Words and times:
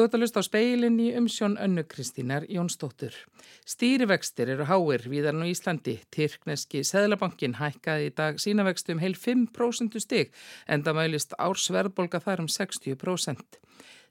Þú 0.00 0.06
ert 0.06 0.14
að 0.16 0.22
lusta 0.22 0.40
á 0.40 0.48
speilin 0.48 0.94
í 0.96 1.06
umsjón 1.12 1.58
önnu 1.60 1.82
Kristínar 1.84 2.46
Jónsdóttur. 2.48 3.12
Stýrivextir 3.68 4.48
eru 4.54 4.64
háir 4.64 5.04
viðarn 5.12 5.44
á 5.44 5.52
Íslandi. 5.52 5.98
Tyrkneski 6.08 6.80
Seðlabankin 6.88 7.58
hækkaði 7.58 8.06
í 8.08 8.14
dag 8.16 8.40
sínavextu 8.40 8.96
um 8.96 9.02
heil 9.04 9.12
5% 9.12 10.00
stig 10.00 10.32
en 10.64 10.86
það 10.86 10.96
mælist 11.02 11.36
ársverðbolga 11.36 12.22
þar 12.24 12.46
um 12.46 12.48
60%. 12.48 13.60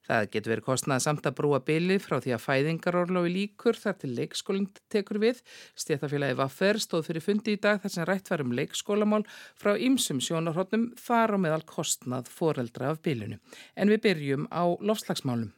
Það 0.05 0.29
getur 0.35 0.53
verið 0.53 0.67
kostnað 0.69 1.03
samt 1.07 1.25
að 1.25 1.37
brúa 1.41 1.63
bilið 1.65 2.05
frá 2.05 2.19
því 2.21 2.37
að 2.37 2.45
fæðingarorlofi 2.45 3.33
líkur 3.33 3.81
þar 3.81 3.97
til 3.97 4.13
leikskólinn 4.21 4.69
tekur 4.93 5.17
við. 5.25 5.41
Stéttafélagi 5.73 6.37
Vaffer 6.37 6.77
stóð 6.85 7.09
fyrir 7.09 7.25
fundi 7.25 7.57
í 7.57 7.61
dag 7.65 7.81
þar 7.81 7.95
sem 7.95 8.05
rætt 8.05 8.29
var 8.29 8.45
um 8.45 8.53
leikskólamál 8.53 9.25
frá 9.57 9.73
ymsum 9.73 10.21
sjónarhóttnum 10.21 10.91
þar 11.01 11.33
á 11.33 11.37
meðal 11.49 11.63
kostnað 11.65 12.29
foreldra 12.29 12.93
af 12.93 13.01
bilinu. 13.01 13.41
En 13.73 13.89
við 13.89 14.05
byrjum 14.05 14.51
á 14.53 14.69
lofslagsmálum. 14.77 15.49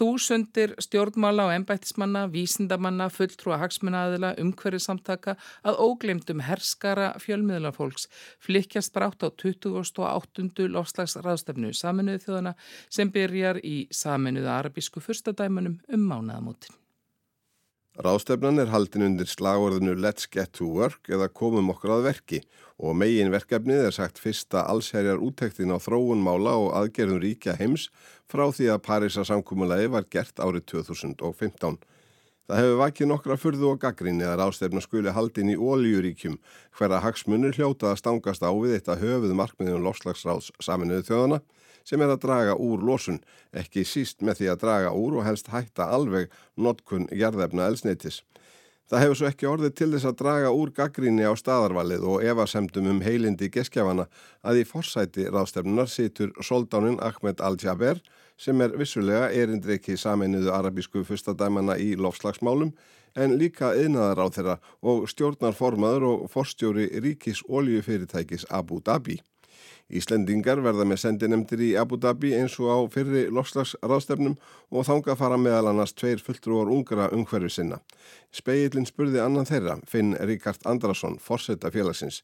Þúsundir 0.00 0.70
stjórnmála 0.80 1.44
og 1.44 1.50
ennbættismanna, 1.58 2.22
vísindamanna, 2.32 3.10
fulltrúa 3.12 3.58
hagsmunnaðila, 3.60 4.30
umhverfið 4.40 4.80
samtaka 4.86 5.34
að 5.60 5.82
óglemdum 5.84 6.40
herskara 6.46 7.10
fjölmiðlafólks 7.20 8.08
flikjast 8.40 8.96
brátt 8.96 9.20
á 9.20 9.28
28. 9.28 10.70
lofslagsraðstefnu 10.72 11.74
saminuðu 11.76 12.24
þjóðana 12.24 12.56
sem 12.88 13.12
byrjar 13.12 13.60
í 13.60 13.76
saminuðu 13.92 14.54
arabísku 14.56 15.04
fyrstadæmanum 15.04 15.82
um 15.92 16.08
mánaðamótin. 16.08 16.79
Ráðstefnan 18.00 18.56
er 18.62 18.70
haldin 18.72 19.02
undir 19.04 19.28
slagorðinu 19.28 19.92
Let's 20.00 20.24
Get 20.32 20.54
to 20.56 20.64
Work 20.72 21.10
eða 21.12 21.26
komum 21.36 21.66
okkur 21.74 21.98
að 21.98 22.06
verki 22.06 22.38
og 22.80 22.94
megin 22.96 23.28
verkefnið 23.28 23.82
er 23.90 23.92
sagt 23.92 24.20
fyrsta 24.22 24.62
allsherjar 24.72 25.20
úttektin 25.20 25.68
á 25.68 25.76
þróun 25.76 26.22
mála 26.24 26.54
og 26.62 26.70
aðgerðum 26.78 27.20
ríkja 27.20 27.58
heims 27.58 27.90
frá 28.30 28.46
því 28.48 28.70
að 28.72 28.80
Parísa 28.86 29.26
samkúmulagi 29.28 29.90
var 29.92 30.08
gert 30.08 30.40
árið 30.40 30.64
2015. 30.72 31.76
Það 32.50 32.58
hefur 32.58 32.78
vakið 32.80 33.06
nokkra 33.06 33.34
fyrðu 33.38 33.66
og 33.70 33.76
gaggrinni 33.78 34.24
að 34.26 34.40
ráðstefna 34.40 34.80
skuli 34.82 35.12
haldin 35.14 35.52
í 35.52 35.54
ólíuríkjum 35.54 36.32
hverja 36.74 36.98
hagsmunur 37.04 37.54
hljótað 37.54 37.92
að 37.92 38.00
stangast 38.00 38.42
á 38.42 38.50
við 38.50 38.72
eitt 38.74 38.88
að 38.90 39.04
höfuð 39.04 39.34
markmiðum 39.38 39.84
lofslagsráðs 39.84 40.48
saminuðu 40.58 41.04
þjóðana 41.06 41.38
sem 41.86 42.02
er 42.02 42.10
að 42.10 42.24
draga 42.24 42.56
úr 42.58 42.82
losun, 42.82 43.20
ekki 43.54 43.84
síst 43.86 44.26
með 44.26 44.40
því 44.40 44.50
að 44.50 44.58
draga 44.64 44.90
úr 44.98 45.20
og 45.20 45.28
helst 45.28 45.52
hætta 45.54 45.86
alveg 45.94 46.34
notkun 46.58 47.06
gerðefna 47.14 47.68
elsneitis. 47.70 48.24
Það 48.90 49.04
hefur 49.04 49.20
svo 49.20 49.30
ekki 49.30 49.46
orðið 49.46 49.76
til 49.78 49.90
þess 49.92 50.10
að 50.10 50.18
draga 50.24 50.50
úr 50.50 50.74
gaggríni 50.74 51.30
á 51.30 51.34
staðarvalið 51.38 52.08
og 52.10 52.24
evasemdum 52.26 52.90
um 52.90 53.04
heilindi 53.06 53.46
geskjafana 53.54 54.08
að 54.42 54.64
í 54.64 54.66
forsæti 54.66 55.30
ráðstefnunar 55.30 55.86
situr 55.86 56.34
soldánin 56.42 56.98
Ahmed 56.98 57.38
Al-Jaber 57.38 58.02
sem 58.40 58.60
er 58.64 58.72
vissulega 58.80 59.28
erindreiki 59.36 59.98
saminuðu 60.00 60.52
arabísku 60.56 61.04
fyrstadæmana 61.04 61.76
í 61.76 61.92
lofslagsmálum 62.00 62.72
en 63.20 63.34
líka 63.40 63.74
yðnaðar 63.76 64.22
á 64.24 64.26
þeirra 64.36 64.54
og 64.92 65.08
stjórnarformaður 65.12 66.06
og 66.12 66.30
forstjóri 66.32 66.88
ríkis 67.04 67.42
oljufyrirtækis 67.48 68.46
Abu 68.48 68.80
Dhabi. 68.86 69.18
Íslendingar 69.90 70.60
verða 70.62 70.84
með 70.86 71.00
sendinemdir 71.02 71.62
í 71.66 71.70
Abu 71.78 71.96
Dhabi 71.98 72.30
eins 72.38 72.54
og 72.62 72.70
á 72.70 72.78
fyrri 72.94 73.24
lofslagsráðstefnum 73.34 74.36
og 74.70 74.86
þanga 74.86 75.16
fara 75.18 75.38
meðal 75.40 75.72
annars 75.72 75.92
tveir 75.98 76.22
fulltrúar 76.22 76.70
ungra 76.70 77.08
umhverfi 77.10 77.50
sinna. 77.56 77.80
Speillin 78.30 78.86
spurði 78.86 79.18
annan 79.20 79.48
þeirra, 79.50 79.80
Finn 79.90 80.14
Ríkard 80.14 80.62
Andrason, 80.70 81.18
forsetta 81.18 81.72
félagsins, 81.74 82.22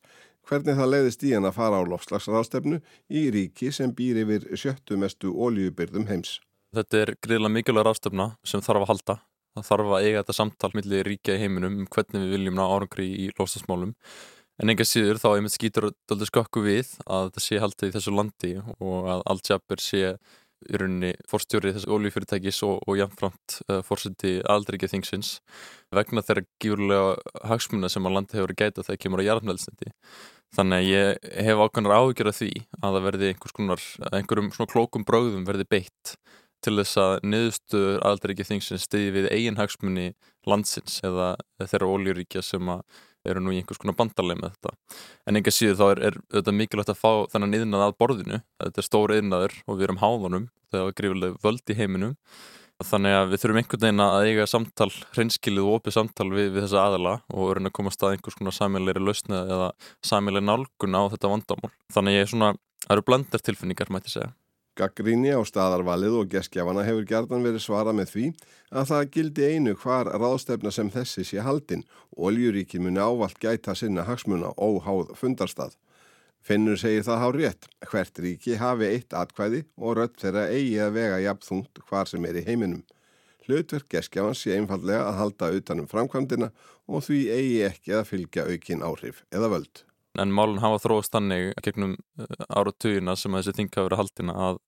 hvernig 0.49 0.79
það 0.79 0.93
leiðist 0.93 1.25
í 1.27 1.33
hann 1.35 1.49
að 1.49 1.57
fara 1.59 1.81
á 1.81 1.89
lofslagsráðstefnu 1.91 2.81
í 3.11 3.23
ríki 3.35 3.73
sem 3.75 3.95
býr 3.97 4.23
yfir 4.25 4.47
sjöttu 4.59 4.99
mestu 5.01 5.33
óljubyrðum 5.35 6.09
heims. 6.11 6.39
Þetta 6.77 7.03
er 7.03 7.15
greiðilega 7.25 7.55
mikilvæg 7.55 7.87
ráðstefna 7.87 8.31
sem 8.47 8.65
þarf 8.65 8.87
að 8.87 8.91
halda. 8.93 9.19
Það 9.57 9.69
þarf 9.71 9.93
að 9.97 10.07
eiga 10.07 10.23
þetta 10.23 10.37
samtal 10.37 10.73
millir 10.77 11.07
ríkja 11.09 11.37
í 11.37 11.43
heiminum 11.45 11.79
um 11.83 11.91
hvernig 11.93 12.25
við 12.25 12.35
viljum 12.37 12.59
ná 12.59 12.65
árangri 12.67 13.07
í 13.25 13.29
lofslagsmálum. 13.39 13.95
En 14.61 14.73
enga 14.73 14.85
síður 14.89 15.21
þá 15.21 15.29
einmitt 15.35 15.55
skýtur 15.55 15.91
doldið 16.09 16.31
skokku 16.31 16.63
við 16.65 16.91
að 17.05 17.31
þetta 17.31 17.45
sé 17.45 17.61
haldið 17.61 17.91
í 17.91 17.95
þessu 17.97 18.13
landi 18.17 18.53
og 18.65 19.09
að 19.13 19.25
Al-Jabir 19.33 19.83
sé 19.85 20.03
í 20.67 20.79
rauninni 20.81 21.13
fórstjórið 21.29 21.77
þessu 21.77 21.93
ólífyrirtækis 21.93 22.63
og, 22.67 22.79
og 22.89 22.97
jafnframt 22.99 23.59
uh, 23.69 23.83
fórseti 23.85 24.39
aldrei 24.49 24.79
þingsins 24.81 25.37
vegna 25.95 26.25
þeirra 26.25 26.47
gífurlega 26.63 27.43
hagsmuna 27.51 27.91
sem 27.93 28.09
að 28.09 28.17
landi 28.17 28.39
hefur 28.39 28.55
gæta 28.57 28.85
þegar 28.87 29.03
kemur 29.03 29.23
á 29.23 29.29
jarðmælsniti. 29.29 29.93
Þannig 30.57 30.79
að 30.79 30.89
ég 30.89 31.31
hef 31.47 31.61
ákveðnar 31.61 31.97
áhugjör 31.99 32.31
af 32.31 32.39
því 32.39 32.53
að 32.81 32.95
það 32.97 33.07
verði 33.07 33.31
konar, 33.43 33.83
einhverjum 34.09 34.53
svona 34.55 34.73
klókum 34.73 35.05
bráðum 35.05 35.45
verði 35.49 35.67
beitt 35.69 36.15
til 36.65 36.79
þess 36.79 37.01
að 37.01 37.27
niðurstöður 37.29 38.07
aldrei 38.09 38.33
ekki 38.33 38.47
þingsins 38.49 38.87
stiði 38.89 39.13
við 39.19 39.29
eigin 39.35 39.59
hagsmunni 39.61 40.07
landsins 40.49 41.03
eða 41.05 41.35
þeirra 41.61 41.91
ólíuríkja 41.93 42.43
sem 42.45 42.73
eru 43.27 43.43
nú 43.43 43.53
í 43.53 43.61
einhvers 43.61 43.81
konar 43.83 43.97
bandarlega 43.99 44.41
með 44.41 44.55
þetta. 44.55 44.99
En 45.27 45.39
enga 45.39 45.53
síður 45.53 45.79
þá 45.81 45.87
er, 45.89 46.03
er 46.09 46.19
þetta 46.39 46.55
mikilvægt 46.57 46.93
að 46.95 47.01
fá 47.01 47.11
þennan 47.33 47.59
yðnað 47.59 47.87
að 47.87 47.97
borðinu. 48.01 48.43
Þetta 48.63 48.83
er 48.83 48.87
stóri 48.87 49.19
yðnaður 49.21 49.57
og 49.67 49.79
við 49.79 49.89
erum 49.89 50.03
háðunum 50.03 50.47
þegar 50.71 50.89
við 50.89 50.97
grífileg 51.01 51.41
völd 51.43 51.73
í 51.73 51.79
heiminum 51.81 52.15
þannig 52.85 53.15
að 53.17 53.31
við 53.33 53.43
þurfum 53.43 53.59
einhvern 53.61 53.85
veginn 53.87 54.05
að 54.05 54.27
eiga 54.29 54.47
samtal, 54.51 54.91
hreinskilið 55.17 55.69
og 55.69 55.77
opið 55.79 55.97
samtal 55.97 56.27
við, 56.33 56.51
við 56.53 56.67
þessa 56.67 56.83
aðala 56.83 57.15
og 57.33 57.51
verðum 57.51 57.71
að 57.71 57.77
komast 57.79 58.03
að 58.05 58.17
einhvers 58.17 58.37
konar 58.37 58.57
samíleiri 58.57 59.05
lausna 59.05 59.45
eða 59.47 59.69
samíleiri 60.05 60.45
nálgun 60.45 60.99
á 60.99 61.03
þetta 61.15 61.31
vandamál. 61.33 61.73
Þannig 61.95 62.19
ég 62.19 62.27
er 62.27 62.33
svona, 62.33 62.51
það 62.85 62.97
eru 62.97 63.07
blandar 63.09 63.47
tilfinningar 63.47 63.93
mætti 63.95 64.13
segja. 64.13 64.35
Gaggríni 64.77 65.33
á 65.33 65.41
staðarvalið 65.49 66.19
og 66.21 66.29
geskjafana 66.35 66.85
hefur 66.85 67.07
gerðan 67.09 67.47
verið 67.47 67.63
svara 67.65 67.95
með 67.97 68.11
því 68.13 68.27
að 68.77 68.91
það 68.91 69.07
gildi 69.15 69.47
einu 69.55 69.73
hvar 69.81 70.11
ráðstefna 70.13 70.73
sem 70.75 70.91
þessi 70.93 71.25
sé 71.25 71.41
haldinn 71.41 71.87
og 72.13 72.29
oljuríkin 72.29 72.85
muni 72.85 73.01
ávalt 73.01 73.41
gæta 73.41 73.73
sinna 73.73 74.05
hagsmuna 74.05 74.53
óháð 74.61 75.15
fundarstað. 75.17 75.79
Finnur 76.47 76.79
segir 76.79 77.03
það 77.03 77.19
há 77.19 77.29
rétt, 77.35 77.67
hvert 77.91 78.21
ríki 78.23 78.59
hafi 78.61 78.87
eitt 78.87 79.15
atkvæði 79.19 79.65
og 79.83 79.97
rött 79.99 80.21
þeirra 80.21 80.45
eigi 80.55 80.77
að 80.79 80.93
vega 80.95 81.17
jafnþungt 81.25 81.81
hvar 81.89 82.07
sem 82.07 82.29
er 82.29 82.39
í 82.39 82.45
heiminum. 82.47 82.85
Hlutverk 83.47 83.89
geskjafans 83.91 84.45
sé 84.45 84.55
einfallega 84.55 85.09
að 85.09 85.19
halda 85.21 85.51
utanum 85.59 85.89
framkvæmdina 85.91 86.53
og 86.87 87.03
því 87.07 87.19
eigi 87.35 87.61
ekki 87.67 87.97
að 87.99 88.09
fylgja 88.13 88.47
aukin 88.47 88.87
áhrif 88.87 89.25
eða 89.35 89.51
völd. 89.57 89.83
En 90.17 90.33
málun 90.33 90.63
hafa 90.63 90.79
þróast 90.85 91.13
þannig 91.13 91.51
gegnum 91.67 91.97
eh, 92.19 92.45
áratugina 92.49 93.17
sem 93.19 93.35
að 93.35 93.43
þessi 93.43 93.59
þing 93.59 93.73
hafa 93.75 93.89
verið 93.89 94.03
haldina 94.03 94.37
að 94.47 94.61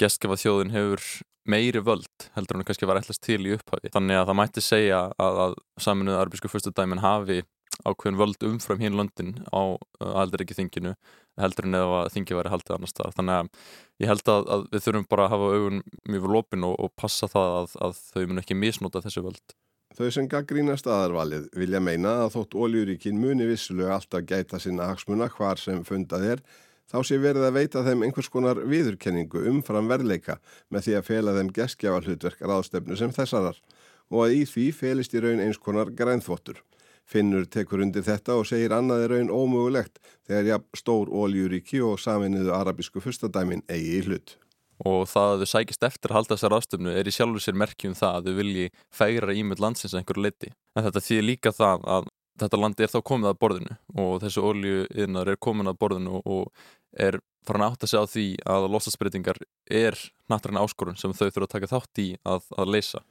gestgefa 0.00 0.38
þjóðin 0.40 0.72
hefur 0.74 1.08
meiri 1.50 1.82
völd 1.84 2.28
heldur 2.38 2.56
hann 2.56 2.66
kannski 2.68 2.88
var 2.88 3.02
ætlast 3.02 3.24
til 3.26 3.42
í 3.42 3.52
upphafi. 3.58 3.90
Þannig 3.92 4.20
að 4.20 4.30
það 4.30 4.38
mætti 4.40 4.64
segja 4.64 5.02
að, 5.18 5.40
að 5.44 5.58
saminuða 5.82 6.22
arbísku 6.24 6.50
fyrstudæmin 6.52 7.02
hafi 7.04 7.42
ákveðin 7.82 8.20
völd 8.20 8.46
umfram 8.48 8.82
hinn 8.84 8.98
löndin 8.98 9.34
á 9.50 9.74
eh, 9.74 10.14
aldaríki 10.22 10.56
þinginu 10.56 10.94
heldur 11.40 11.66
en 11.66 11.80
eða 11.80 12.04
þingi 12.14 12.38
væri 12.38 12.52
haldið 12.52 12.76
annars 12.76 12.94
staðar 12.94 13.16
þannig 13.18 13.40
að 13.40 13.48
ég 14.04 14.10
held 14.12 14.30
að, 14.30 14.48
að 14.54 14.64
við 14.70 14.86
þurfum 14.86 15.10
bara 15.10 15.26
að 15.26 15.34
hafa 15.34 15.50
augun 15.56 15.82
mjög 15.82 16.24
fyrir 16.24 16.34
lópin 16.36 16.66
og, 16.68 16.74
og 16.78 16.94
passa 17.00 17.30
það 17.30 17.58
að, 17.58 17.76
að 17.88 18.00
þau 18.12 18.24
mun 18.30 18.42
ekki 18.44 18.58
misnóta 18.58 19.02
þessu 19.04 19.24
völd 19.26 19.56
Þau 19.94 20.08
sem 20.10 20.26
gaggrína 20.26 20.74
staðarvalið 20.74 21.44
vilja 21.54 21.78
meina 21.78 22.16
að 22.24 22.32
þótt 22.34 22.56
óljuríkin 22.58 23.18
muni 23.20 23.46
vissulega 23.46 23.94
alltaf 23.94 24.24
gæta 24.26 24.58
sinna 24.58 24.88
hagsmuna 24.88 25.28
hvar 25.30 25.60
sem 25.62 25.84
fundað 25.86 26.24
er, 26.32 26.42
þá 26.90 26.96
sé 27.06 27.18
verið 27.22 27.46
að 27.46 27.58
veita 27.60 27.82
þeim 27.86 28.02
einhvers 28.02 28.30
konar 28.32 28.58
viðurkenningu 28.58 29.44
umfram 29.52 29.86
verleika 29.90 30.40
með 30.74 30.88
því 30.88 30.96
að 30.98 31.06
fela 31.06 31.36
þeim 31.38 31.52
geskjafa 31.54 32.02
hlutverk 32.08 32.42
ráðstefnu 32.42 32.98
sem 32.98 33.14
þessarar 33.14 33.60
og 34.10 34.24
að 34.26 34.34
í 34.40 34.42
því 34.50 34.66
felist 34.80 35.14
í 35.14 35.22
raun 35.22 35.44
eins 35.46 35.62
konar 35.62 35.94
grænþvottur. 35.94 36.58
Finnur 37.04 37.44
tekur 37.44 37.82
undir 37.84 38.04
þetta 38.06 38.38
og 38.40 38.46
segir 38.48 38.72
annaði 38.72 39.10
raun 39.10 39.32
ómögulegt 39.32 40.00
þegar 40.26 40.48
ja, 40.48 40.58
stór 40.76 41.12
óljuríki 41.12 41.82
og 41.84 42.00
saminuðu 42.00 42.54
arabísku 42.56 43.02
fyrstadæmin 43.04 43.66
eigi 43.68 43.98
í 43.98 44.06
hlut 44.06 44.38
og 44.82 45.06
það 45.08 45.32
að 45.32 45.42
þau 45.42 45.50
sækist 45.52 45.86
eftir 45.86 46.10
að 46.10 46.18
halda 46.18 46.34
þessar 46.34 46.56
ástöfnu 46.58 46.94
er 46.98 47.08
í 47.08 47.14
sjálfu 47.14 47.42
sér 47.42 47.58
merkjum 47.58 47.94
það 47.94 48.16
að 48.18 48.28
þau 48.28 48.38
vilji 48.40 48.66
færa 48.90 49.36
ímynd 49.36 49.62
landsins 49.62 49.94
einhverju 49.94 50.24
leiti. 50.24 50.50
En 50.74 50.86
þetta 50.86 51.02
þýðir 51.04 51.26
líka 51.28 51.52
það 51.54 51.86
að 51.94 52.08
þetta 52.42 52.60
landi 52.60 52.84
er 52.84 52.90
þá 52.90 53.00
komið 53.06 53.30
að 53.30 53.40
borðinu 53.44 53.76
og 54.02 54.14
þessu 54.24 54.44
oljuinnar 54.48 55.30
er 55.30 55.38
komin 55.38 55.70
að 55.70 55.78
borðinu 55.84 56.20
og 56.24 56.50
er 56.90 57.20
farin 57.46 57.66
að 57.68 57.86
segja 57.86 58.02
á 58.02 58.10
því 58.10 58.26
að 58.56 58.68
losasbreytingar 58.74 59.38
er 59.70 59.98
náttúrulega 60.32 60.66
áskorun 60.66 60.98
sem 60.98 61.14
þau 61.14 61.28
þurfa 61.28 61.46
að 61.46 61.52
taka 61.54 61.70
þátt 61.70 62.02
í 62.02 62.08
að, 62.26 62.48
að 62.58 62.72
leysa. 62.74 63.04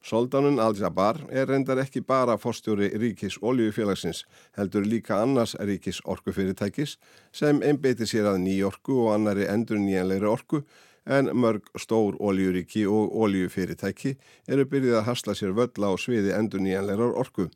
Soldanun 0.00 0.56
Al-Jabbar 0.58 1.18
er 1.28 1.48
reyndar 1.50 1.78
ekki 1.82 2.00
bara 2.00 2.38
fórstjóri 2.40 2.88
ríkis 2.96 3.36
oljufélagsins, 3.44 4.22
heldur 4.56 4.86
líka 4.88 5.18
annars 5.20 5.52
ríkis 5.60 6.00
orkufyrirtækis 6.08 6.96
sem 7.36 7.60
einbeiti 7.60 8.08
sér 8.08 8.30
að 8.30 8.40
nýjorku 8.46 8.96
og 9.04 9.10
annari 9.18 9.44
endur 9.44 9.76
nýjanleiri 9.76 10.30
orku 10.30 10.62
en 11.04 11.28
mörg 11.36 11.68
stór 11.76 12.16
óljuríki 12.16 12.86
og 12.88 13.12
óljufyrirtæki 13.12 14.14
eru 14.48 14.64
byrjuð 14.72 15.02
að 15.02 15.08
hasla 15.10 15.36
sér 15.36 15.52
völla 15.58 15.92
á 15.92 15.94
sviði 16.00 16.32
endur 16.36 16.64
nýjanlegar 16.64 17.12
orku. 17.20 17.50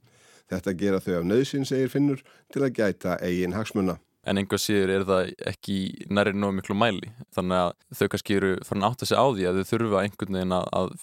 Þetta 0.52 0.76
gera 0.76 1.00
þau 1.00 1.14
af 1.22 1.28
nöðsin, 1.30 1.64
segir 1.64 1.88
Finnur, 1.88 2.20
til 2.52 2.60
að 2.66 2.74
gæta 2.76 3.16
eigin 3.24 3.56
hagsmunna. 3.56 3.98
en 4.24 4.38
einhver 4.40 4.56
síður 4.56 4.90
er 4.90 5.02
það 5.04 5.32
ekki 5.50 5.74
næri 6.08 6.32
nóg 6.32 6.54
miklu 6.56 6.74
mæli 6.80 7.10
þannig 7.36 7.58
að 7.60 7.72
þau 7.98 8.06
kannski 8.08 8.36
eru 8.38 8.52
farin 8.64 8.86
átt 8.88 9.02
að 9.04 9.10
segja 9.10 9.20
á 9.20 9.28
því 9.28 9.44
að 9.48 9.58
þau 9.58 9.70
þurfa 9.70 10.00
einhvern 10.00 10.38
veginn 10.38 10.54
að 10.56 10.94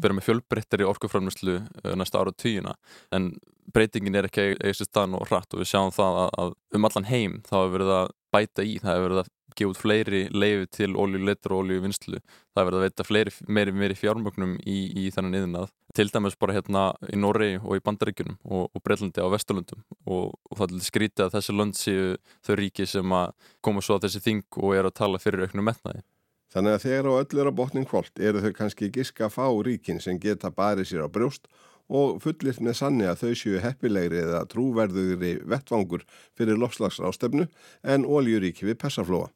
vera 0.00 0.16
með 0.16 0.28
fjölbreyttari 0.28 0.86
orkuframnuslu 0.88 1.58
eh, 1.60 1.94
næsta 1.98 2.22
ára 2.22 2.34
tíuna 2.34 2.74
en 3.14 3.32
breytingin 3.74 4.18
er 4.18 4.28
ekki 4.28 4.54
eða 4.58 4.86
stann 4.86 5.16
og 5.16 5.28
hratt 5.30 5.54
og 5.54 5.62
við 5.62 5.70
sjáum 5.72 5.94
það 5.94 6.20
að, 6.24 6.34
að 6.42 6.52
um 6.78 6.88
allan 6.88 7.08
heim 7.08 7.40
þá 7.46 7.56
hefur 7.56 7.74
verið 7.78 7.94
að 7.98 8.12
bæta 8.34 8.66
í, 8.66 8.76
það 8.82 8.92
hefur 8.92 9.08
verið 9.08 9.22
að 9.22 9.32
gefa 9.54 9.70
út 9.70 9.78
fleiri 9.78 10.20
leiði 10.34 10.66
til 10.74 10.90
óljuleitur 10.98 11.54
og 11.54 11.64
óljuvinnslu 11.64 12.18
það 12.18 12.60
hefur 12.60 12.68
verið 12.68 12.78
að 12.78 12.84
veita 12.84 13.06
fleiri, 13.06 13.34
meiri, 13.46 13.74
meiri 13.74 13.98
fjármögnum 13.98 14.56
í, 14.60 14.78
í 15.04 15.10
þannig 15.14 15.44
yðinað 15.44 15.68
til 15.94 16.08
dæmis 16.10 16.38
bara 16.40 16.56
hérna 16.56 16.84
í 17.14 17.18
Norri 17.20 17.52
og 17.60 17.78
í 17.78 17.84
Bandaríkunum 17.84 18.40
og, 18.42 18.66
og 18.74 18.82
Breitlandi 18.82 19.22
á 19.22 19.30
Vesturlundum 19.30 19.84
og, 20.04 20.34
og 20.50 20.58
það 20.58 20.74
er 20.74 20.88
skrítið 20.88 21.26
að 21.28 21.36
þessi 21.36 21.54
lönd 21.54 21.78
séu 21.78 22.08
þau 22.46 22.56
ríki 22.58 22.88
sem 22.90 23.14
að 23.14 23.52
koma 23.64 23.84
svo 23.84 23.98
að 23.98 24.08
þessi 24.08 24.24
þing 24.26 24.60
og 24.60 24.74
er 24.74 24.90
að 24.90 24.98
tala 24.98 25.22
fyrir 25.22 25.46
auknum 25.46 25.70
metnaði 25.70 26.02
Þannig 26.54 26.76
að 26.76 26.82
þegar 26.84 27.06
á 27.10 27.12
öllur 27.18 27.50
á 27.50 27.58
botning 27.58 27.86
kvólt 27.90 28.20
eru 28.22 28.42
þau 28.44 28.52
kannski 28.54 28.90
giska 28.94 29.26
fá 29.32 29.46
ríkin 29.66 29.98
sem 30.02 30.20
geta 30.22 30.52
barið 30.54 30.90
sér 30.92 31.06
á 31.06 31.08
brjóst 31.10 31.48
og 31.90 32.20
fullirt 32.22 32.62
með 32.62 32.78
sanni 32.78 33.08
að 33.10 33.24
þau 33.24 33.32
séu 33.40 33.60
heppilegri 33.60 34.22
eða 34.22 34.44
trúverðugri 34.52 35.34
vettvangur 35.50 36.04
fyrir 36.38 36.60
lofslagsrástefnu 36.62 37.48
en 37.82 38.06
óljuríki 38.06 38.68
við 38.70 38.78
Persaflóa. 38.84 39.32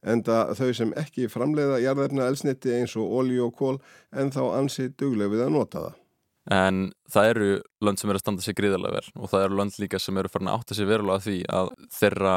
Enda 0.00 0.54
þau 0.56 0.70
sem 0.72 0.94
ekki 0.96 1.26
framleiða 1.28 1.80
jarðefna 1.82 2.30
elsniti 2.30 2.72
eins 2.78 2.94
og 2.96 3.10
ólju 3.18 3.50
og 3.50 3.56
kól 3.58 3.74
en 4.16 4.30
þá 4.32 4.44
ansið 4.62 4.94
dugleg 5.02 5.34
við 5.34 5.44
að 5.44 5.52
nota 5.58 5.82
það. 5.84 5.98
En 6.50 6.78
það 7.12 7.28
eru 7.34 7.48
lönd 7.84 8.00
sem 8.00 8.10
eru 8.10 8.16
að 8.16 8.24
standa 8.24 8.44
sér 8.46 8.56
gríðarlega 8.56 8.96
vel 8.96 9.20
og 9.20 9.30
það 9.34 9.44
eru 9.44 9.58
lönd 9.58 9.76
líka 9.82 10.00
sem 10.00 10.16
eru 10.16 10.30
farin 10.32 10.48
að 10.48 10.62
átta 10.62 10.78
sér 10.78 10.88
verulega 10.88 11.26
því 11.26 11.36
að 11.52 11.74
þeirra 11.98 12.36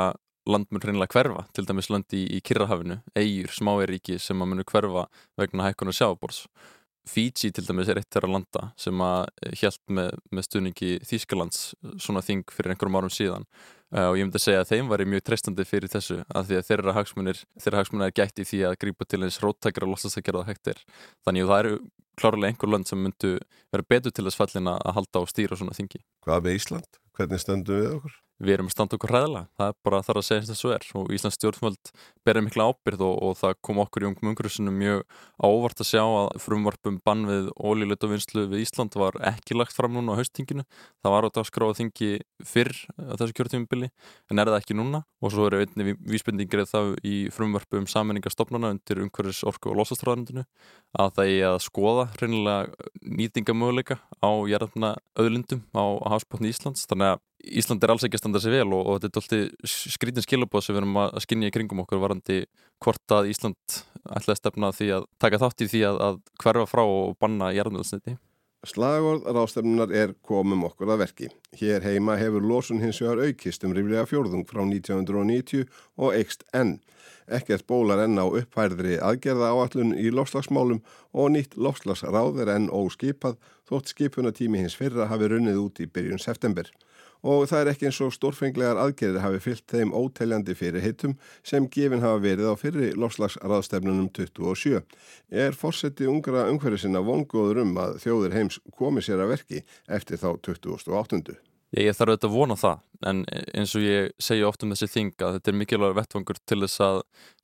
land 0.49 0.69
mun 0.71 0.83
reynilega 0.83 1.15
hverfa, 1.15 1.45
til 1.55 1.67
dæmis 1.67 1.89
land 1.91 2.15
í, 2.15 2.23
í 2.37 2.39
Kirrahafinu, 2.43 2.99
eigur, 3.19 3.51
smáeríki 3.55 4.19
sem 4.21 4.41
að 4.43 4.51
munu 4.51 4.65
hverfa 4.67 5.07
vegna 5.39 5.69
hækkuna 5.69 5.95
sjábors. 5.95 6.43
Fiji 7.09 7.51
til 7.51 7.65
dæmis 7.67 7.89
er 7.91 7.99
eitt 7.99 8.11
þeirra 8.15 8.31
landa 8.31 8.69
sem 8.79 9.01
að 9.03 9.25
hjælt 9.59 9.81
með, 9.91 10.13
með 10.31 10.45
stuðningi 10.47 10.91
Þýskalands 11.03 11.73
svona 11.99 12.23
þing 12.23 12.45
fyrir 12.47 12.71
einhverjum 12.71 12.95
árum 12.95 13.11
síðan 13.11 13.47
uh, 13.91 14.05
og 14.05 14.15
ég 14.15 14.23
myndi 14.23 14.39
að 14.39 14.45
segja 14.45 14.61
að 14.63 14.69
þeim 14.71 14.91
var 14.91 15.03
mjög 15.11 15.25
treystandi 15.27 15.65
fyrir 15.67 15.91
þessu 15.91 16.21
að 16.23 16.47
því 16.47 16.59
að 16.61 16.69
þeirra 16.69 16.95
hagsmunir, 16.95 17.43
þeirra 17.59 17.81
hagsmunir 17.81 18.07
er 18.07 18.15
gætt 18.21 18.39
í 18.39 18.47
því 18.47 18.61
að 18.69 18.77
grípa 18.85 19.09
til 19.09 19.19
eins 19.27 19.41
róttækra 19.43 19.89
og 19.89 19.97
losast 19.97 20.21
að 20.21 20.27
gera 20.29 20.45
það 20.45 20.53
hægtir. 20.53 20.81
Þannig 21.27 21.43
að 21.43 21.51
það 21.51 21.63
eru 21.65 21.77
klárlega 22.23 22.53
einhver 22.53 22.71
land 22.71 22.87
sem 22.87 23.03
myndu 23.03 23.35
vera 23.73 23.89
betur 23.89 24.15
til 24.15 24.29
þess 24.29 24.39
fallin 24.39 24.71
að 24.71 24.91
halda 24.95 25.23
á 25.27 25.31
stýra 25.33 25.59
svona 25.59 25.75
þingi. 25.75 26.05
Hvað 26.23 26.47
með 26.47 26.61
Ísland? 26.61 27.01
Hvernig 27.17 27.43
stöndum 27.43 27.83
við 27.83 27.95
okkur? 27.97 28.22
Við 28.41 28.55
erum 28.55 28.69
að 28.69 28.73
standa 28.75 28.97
okkur 28.97 29.13
hræðilega, 29.13 29.47
það 29.59 29.69
er 29.71 29.77
bara 29.85 30.01
þar 30.03 30.19
að 30.19 30.25
segja 30.27 30.43
þess 30.43 30.53
að 30.53 30.59
svo 30.59 30.71
er. 30.73 30.87
Og 30.99 31.11
Íslands 31.13 31.37
stjórnvöld 31.37 31.91
berið 32.25 32.45
mikla 32.47 32.67
ábyrð 32.71 33.03
og, 33.07 33.15
og 33.27 33.37
það 33.39 33.55
kom 33.67 33.81
okkur 33.83 34.05
í 34.05 34.07
ungum 34.09 34.31
umhverfisinu 34.31 34.73
mjög 34.73 35.03
ávart 35.43 35.83
að 35.83 35.89
sjá 35.89 36.03
að 36.03 36.29
frumvarpum 36.43 36.99
bann 37.05 37.25
við 37.29 37.49
ólíleitt 37.55 38.05
og 38.07 38.13
vinslu 38.13 38.45
við 38.51 38.65
Ísland 38.65 38.97
var 38.99 39.19
ekki 39.31 39.57
lagt 39.57 39.75
fram 39.77 39.95
núna 39.95 40.17
á 40.17 40.19
haustinginu, 40.19 40.65
það 41.03 41.15
var 41.15 41.27
á 41.27 41.35
dagskráða 41.37 41.79
þingi 41.81 42.11
fyrr 42.47 42.73
á 42.99 43.13
þessu 43.21 43.37
kjörtímubili 43.37 43.91
en 44.31 44.41
er 44.41 44.51
það 44.51 44.59
ekki 44.61 44.77
núna? 44.77 45.03
Og 45.23 45.31
svo 45.31 45.47
eru 45.47 45.61
einni 45.63 45.95
vísbendingir 46.03 46.65
það 46.67 46.97
í 47.07 47.15
frumvarpum 47.31 47.85
sammenningarstofnana 47.87 48.73
undir 48.75 48.99
umhverfis 49.05 49.43
orku 49.47 49.71
og 49.71 49.79
losastræðandinu 49.79 50.43
að 50.99 51.13
það 51.17 51.31
er 51.37 51.45
að 51.53 51.61
skoða 51.63 52.09
reynilega 52.19 52.89
nýtingamöguleika 53.03 53.99
á 54.19 54.31
jæratna 54.51 54.95
öðlundum 55.19 55.63
á 55.71 55.83
hafsbótni 56.11 56.51
Íslands. 56.51 56.83
Þannig 56.89 57.13
að 57.13 57.23
Ísland 57.43 57.83
er 57.83 57.91
alls 57.91 58.05
ekki 58.07 58.15
að 58.15 58.23
standa 58.23 58.39
sig 58.39 58.53
vel 58.53 58.69
og, 58.71 58.83
og 58.87 58.99
þetta 59.03 59.19
er 59.19 59.23
alltaf 59.23 59.71
skrítin 59.93 60.23
skilabóð 60.23 60.63
sem 60.63 60.75
við 60.75 60.83
erum 60.83 60.99
að 61.01 61.17
skinja 61.25 61.49
í 61.49 61.55
kringum 61.55 61.81
okkur 61.83 61.99
varandi 61.99 62.37
hvort 62.83 63.15
að 63.15 63.31
Ísland 63.33 63.79
ætlaði 64.03 64.35
að 64.35 64.39
stefna 64.39 64.69
því 64.75 64.91
að 64.97 65.07
taka 65.19 65.41
þátt 65.41 65.65
í 65.65 65.71
því 65.73 65.81
að, 65.89 65.99
að 66.07 66.21
hverfa 66.43 66.69
frá 66.71 66.83
og 66.83 67.17
banna 67.19 67.51
jærnöðsniti. 67.55 68.15
Slagorð 68.63 69.25
rástefnunar 69.35 69.91
er 69.91 70.13
komum 70.23 70.63
okkur 70.69 70.93
að 70.93 71.01
verki. 71.01 71.27
Hér 71.59 71.83
heima 71.83 72.15
hefur 72.15 72.45
losun 72.47 72.79
hins 72.79 73.01
vegar 73.03 73.19
aukist 73.25 73.65
um 73.67 73.73
ríflega 73.75 74.05
fjórðung 74.07 74.45
frá 74.47 74.61
1990 74.63 75.65
og 75.99 76.15
eikst 76.15 76.47
enn. 76.55 76.77
Ekkert 77.27 77.67
bólar 77.67 78.05
enn 78.05 78.15
á 78.15 78.23
upphærðri 78.23 78.95
aðgerða 79.03 79.51
áallun 79.51 79.91
í 79.99 80.07
lofslagsmálum 80.15 80.79
og 81.11 81.35
nýtt 81.35 81.59
lofslagsráð 81.59 82.39
er 82.45 82.53
enn 82.55 82.71
óskipað 82.71 83.35
þótt 83.67 83.91
skipunatími 83.91 84.63
hins 84.63 84.79
fyrra 84.79 85.09
hafi 85.11 85.27
runnið 85.31 85.59
út 85.59 85.83
í 85.83 85.89
byrjun 85.91 86.23
september 86.23 86.71
og 87.23 87.45
það 87.49 87.61
er 87.61 87.71
ekki 87.71 87.87
eins 87.89 87.99
og 88.03 88.11
stórfenglegar 88.15 88.79
aðgerðir 88.83 89.23
hafi 89.23 89.39
fyllt 89.45 89.63
þeim 89.71 89.93
óteljandi 89.95 90.55
fyrir 90.59 90.83
hittum 90.83 91.15
sem 91.47 91.69
gefin 91.71 92.03
hafa 92.03 92.19
verið 92.23 92.51
á 92.51 92.55
fyrri 92.59 92.91
lofslagsraðstefnunum 92.99 94.09
27. 94.15 94.83
Er 95.31 95.55
fórseti 95.57 96.09
ungra 96.09 96.49
umhverfisina 96.51 97.03
vongóður 97.05 97.63
um 97.63 97.73
að 97.79 97.97
þjóður 98.03 98.37
heims 98.37 98.59
komi 98.77 99.03
sér 99.05 99.23
að 99.23 99.35
verki 99.37 99.63
eftir 99.87 100.19
þá 100.19 100.29
28. 100.43 101.39
Ég, 101.73 101.87
ég 101.87 101.95
þarf 101.97 102.13
auðvitað 102.13 102.29
að 102.29 102.35
vona 102.35 102.57
það, 102.59 102.81
en 103.09 103.23
eins 103.57 103.71
og 103.77 103.85
ég 103.85 104.11
segja 104.21 104.49
oft 104.49 104.65
um 104.65 104.73
þessi 104.75 104.91
þinga, 104.93 105.31
þetta 105.37 105.49
er 105.49 105.57
mikilvægur 105.57 105.97
vettvangur 105.97 106.41
til 106.45 106.59
þess 106.65 106.83
að 106.85 106.99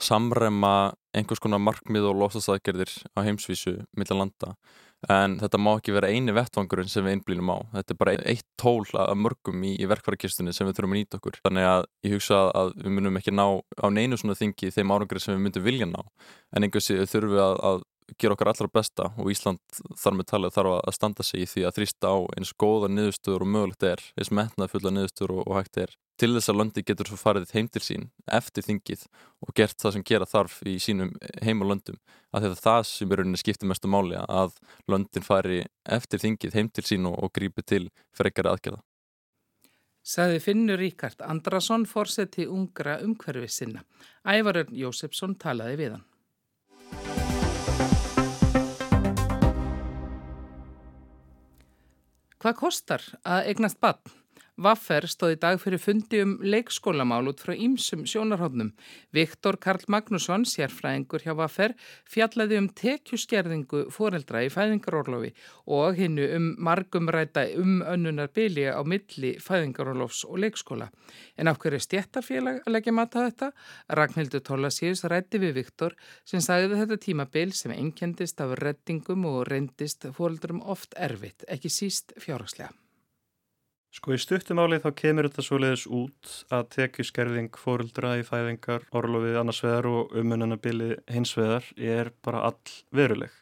samrema 0.05 0.73
einhvers 1.17 1.41
konar 1.41 1.63
markmið 1.63 2.11
og 2.11 2.19
lofslagsraðgerðir 2.19 2.93
á 3.17 3.19
heimsvísu 3.25 3.79
millir 3.97 4.19
landa 4.19 4.53
en 5.07 5.37
þetta 5.39 5.59
má 5.61 5.71
ekki 5.77 5.93
vera 5.95 6.09
eini 6.11 6.33
vettvangurinn 6.35 6.89
sem 6.91 7.05
við 7.05 7.15
einblýnum 7.15 7.51
á. 7.55 7.57
Þetta 7.77 7.93
er 7.93 7.99
bara 8.01 8.15
eitt 8.33 8.47
tól 8.59 8.83
að 8.99 9.13
mörgum 9.23 9.63
í, 9.63 9.75
í 9.79 9.87
verkvarakistunni 9.87 10.53
sem 10.55 10.67
við 10.67 10.79
þurfum 10.79 10.95
að 10.95 10.99
nýta 10.99 11.19
okkur. 11.19 11.39
Þannig 11.45 11.69
að 11.69 11.85
ég 12.07 12.15
hugsa 12.17 12.41
að 12.51 12.73
við 12.81 12.95
munum 12.97 13.21
ekki 13.21 13.35
ná 13.35 13.45
á 13.79 13.87
neinu 13.95 14.19
svona 14.19 14.35
þingi 14.39 14.73
þeim 14.75 14.91
árangri 14.95 15.23
sem 15.23 15.37
við 15.37 15.45
myndum 15.45 15.67
vilja 15.69 15.87
ná. 15.87 16.01
En 16.51 16.67
einhversi 16.67 16.99
þurfum 17.05 17.35
við 17.37 17.45
að, 17.45 17.55
að 17.71 17.87
gera 18.17 18.35
okkar 18.35 18.51
allra 18.51 18.69
besta 18.73 19.09
og 19.19 19.31
Ísland 19.31 19.61
þar 19.99 20.17
með 20.17 20.29
talið 20.31 20.55
þarf 20.57 20.75
að 20.79 20.95
standa 20.97 21.25
sig 21.25 21.45
í 21.45 21.49
því 21.53 21.65
að 21.67 21.75
þrýsta 21.77 22.11
á 22.13 22.17
eins 22.37 22.53
góða 22.63 22.91
niðurstöður 22.91 23.45
og 23.45 23.51
mögulegt 23.55 23.87
er 23.89 24.03
eins 24.17 24.31
metnað 24.33 24.71
fulla 24.73 24.93
niðurstöður 24.95 25.35
og, 25.37 25.41
og 25.47 25.59
hægt 25.59 25.81
er 25.85 25.95
til 26.19 26.33
þess 26.35 26.51
að 26.51 26.59
löndi 26.59 26.83
getur 26.83 27.07
svo 27.07 27.19
farið 27.19 27.53
heim 27.55 27.69
til 27.71 27.83
sín 27.83 28.09
eftir 28.39 28.65
þingið 28.65 29.05
og 29.45 29.53
gert 29.55 29.79
það 29.79 29.95
sem 29.95 30.05
gera 30.11 30.27
þarf 30.27 30.59
í 30.67 30.75
sínum 30.83 31.13
heim 31.45 31.63
og 31.63 31.71
löndum 31.71 31.99
að 32.33 32.45
þetta 32.45 32.57
er 32.57 32.65
það 32.65 32.83
sem 32.89 33.11
er 33.11 33.21
rauninni 33.21 33.41
skiptið 33.41 33.71
mestu 33.71 33.91
máli 33.91 34.19
að 34.19 34.59
löndin 34.91 35.25
fari 35.25 35.63
eftir 35.87 36.23
þingið 36.25 36.59
heim 36.59 36.69
til 36.73 36.85
sín 36.91 37.07
og, 37.09 37.15
og 37.23 37.33
grípi 37.35 37.63
til 37.65 37.85
frekari 38.15 38.51
aðgerða. 38.51 38.83
Saði 40.09 40.39
Finnur 40.41 40.79
Ríkard 40.81 41.19
Andrason 41.21 41.83
fórseti 41.85 42.47
ungra 42.49 42.97
umhverfið 43.05 43.51
sinna. 43.53 43.83
Ævarur 44.25 44.71
Jósefsson 44.73 45.35
talaði 45.37 45.75
við 45.83 45.95
hann. 45.95 46.08
Hvað 52.39 52.53
kostar 52.55 53.01
að 53.27 53.49
eignast 53.51 53.79
bann? 53.83 53.97
Vaffer 54.59 55.05
stóði 55.07 55.37
dag 55.39 55.59
fyrir 55.61 55.79
fundi 55.79 56.19
um 56.19 56.33
leikskólamál 56.43 57.29
út 57.31 57.39
frá 57.39 57.53
ýmsum 57.55 58.01
sjónarhóðnum. 58.09 58.73
Viktor 59.15 59.55
Karl 59.63 59.85
Magnusson, 59.87 60.43
sérfræðingur 60.43 61.23
hjá 61.23 61.31
Vaffer, 61.39 61.75
fjallaði 62.03 62.57
um 62.59 62.67
tekjuskerðingu 62.81 63.85
foreldra 63.95 64.41
í 64.43 64.49
fæðingarorlofi 64.51 65.31
og 65.77 65.95
hinnu 66.01 66.25
um 66.35 66.49
margumræta 66.67 67.45
um 67.61 67.79
önnunar 67.87 68.33
bylji 68.35 68.67
á 68.67 68.83
milli 68.83 69.31
fæðingarorlofs 69.39 70.25
og 70.27 70.43
leikskóla. 70.43 70.89
En 71.39 71.47
af 71.47 71.61
hverju 71.63 71.79
stjættarfélag 71.85 72.59
að 72.65 72.75
leggja 72.75 72.95
mat 72.99 73.15
að 73.15 73.29
þetta? 73.29 73.51
Ragnhildur 74.01 74.43
Tólasíus 74.43 75.05
rætti 75.07 75.39
við 75.39 75.55
Viktor 75.61 75.95
sem 76.27 76.43
sagði 76.43 76.81
þetta 76.81 76.99
tímabil 77.07 77.55
sem 77.55 77.77
ennkendist 77.77 78.43
af 78.43 78.57
reddingum 78.59 79.23
og 79.31 79.45
reyndist 79.47 80.11
foreldrum 80.19 80.59
oft 80.67 80.99
erfitt, 80.99 81.47
ekki 81.47 81.71
síst 81.71 82.17
fjárhagslega. 82.19 82.73
Sko 83.89 84.13
í 84.13 84.19
stuttumáli 84.21 84.77
þá 84.83 84.89
kemur 85.01 85.25
þetta 85.25 85.43
svoleiðis 85.47 85.87
út 85.89 86.33
að 86.53 86.67
tekju 86.75 87.07
skerðing 87.09 87.55
fóruldra 87.57 88.19
í 88.19 88.25
fæðingar 88.27 88.85
orlofið 88.93 89.39
annars 89.41 89.63
veðar 89.65 89.89
og 89.89 90.13
umunanabili 90.19 90.91
hins 91.09 91.33
veðar 91.37 91.65
er 91.75 92.11
bara 92.25 92.43
all 92.51 92.75
veruleg 92.93 93.33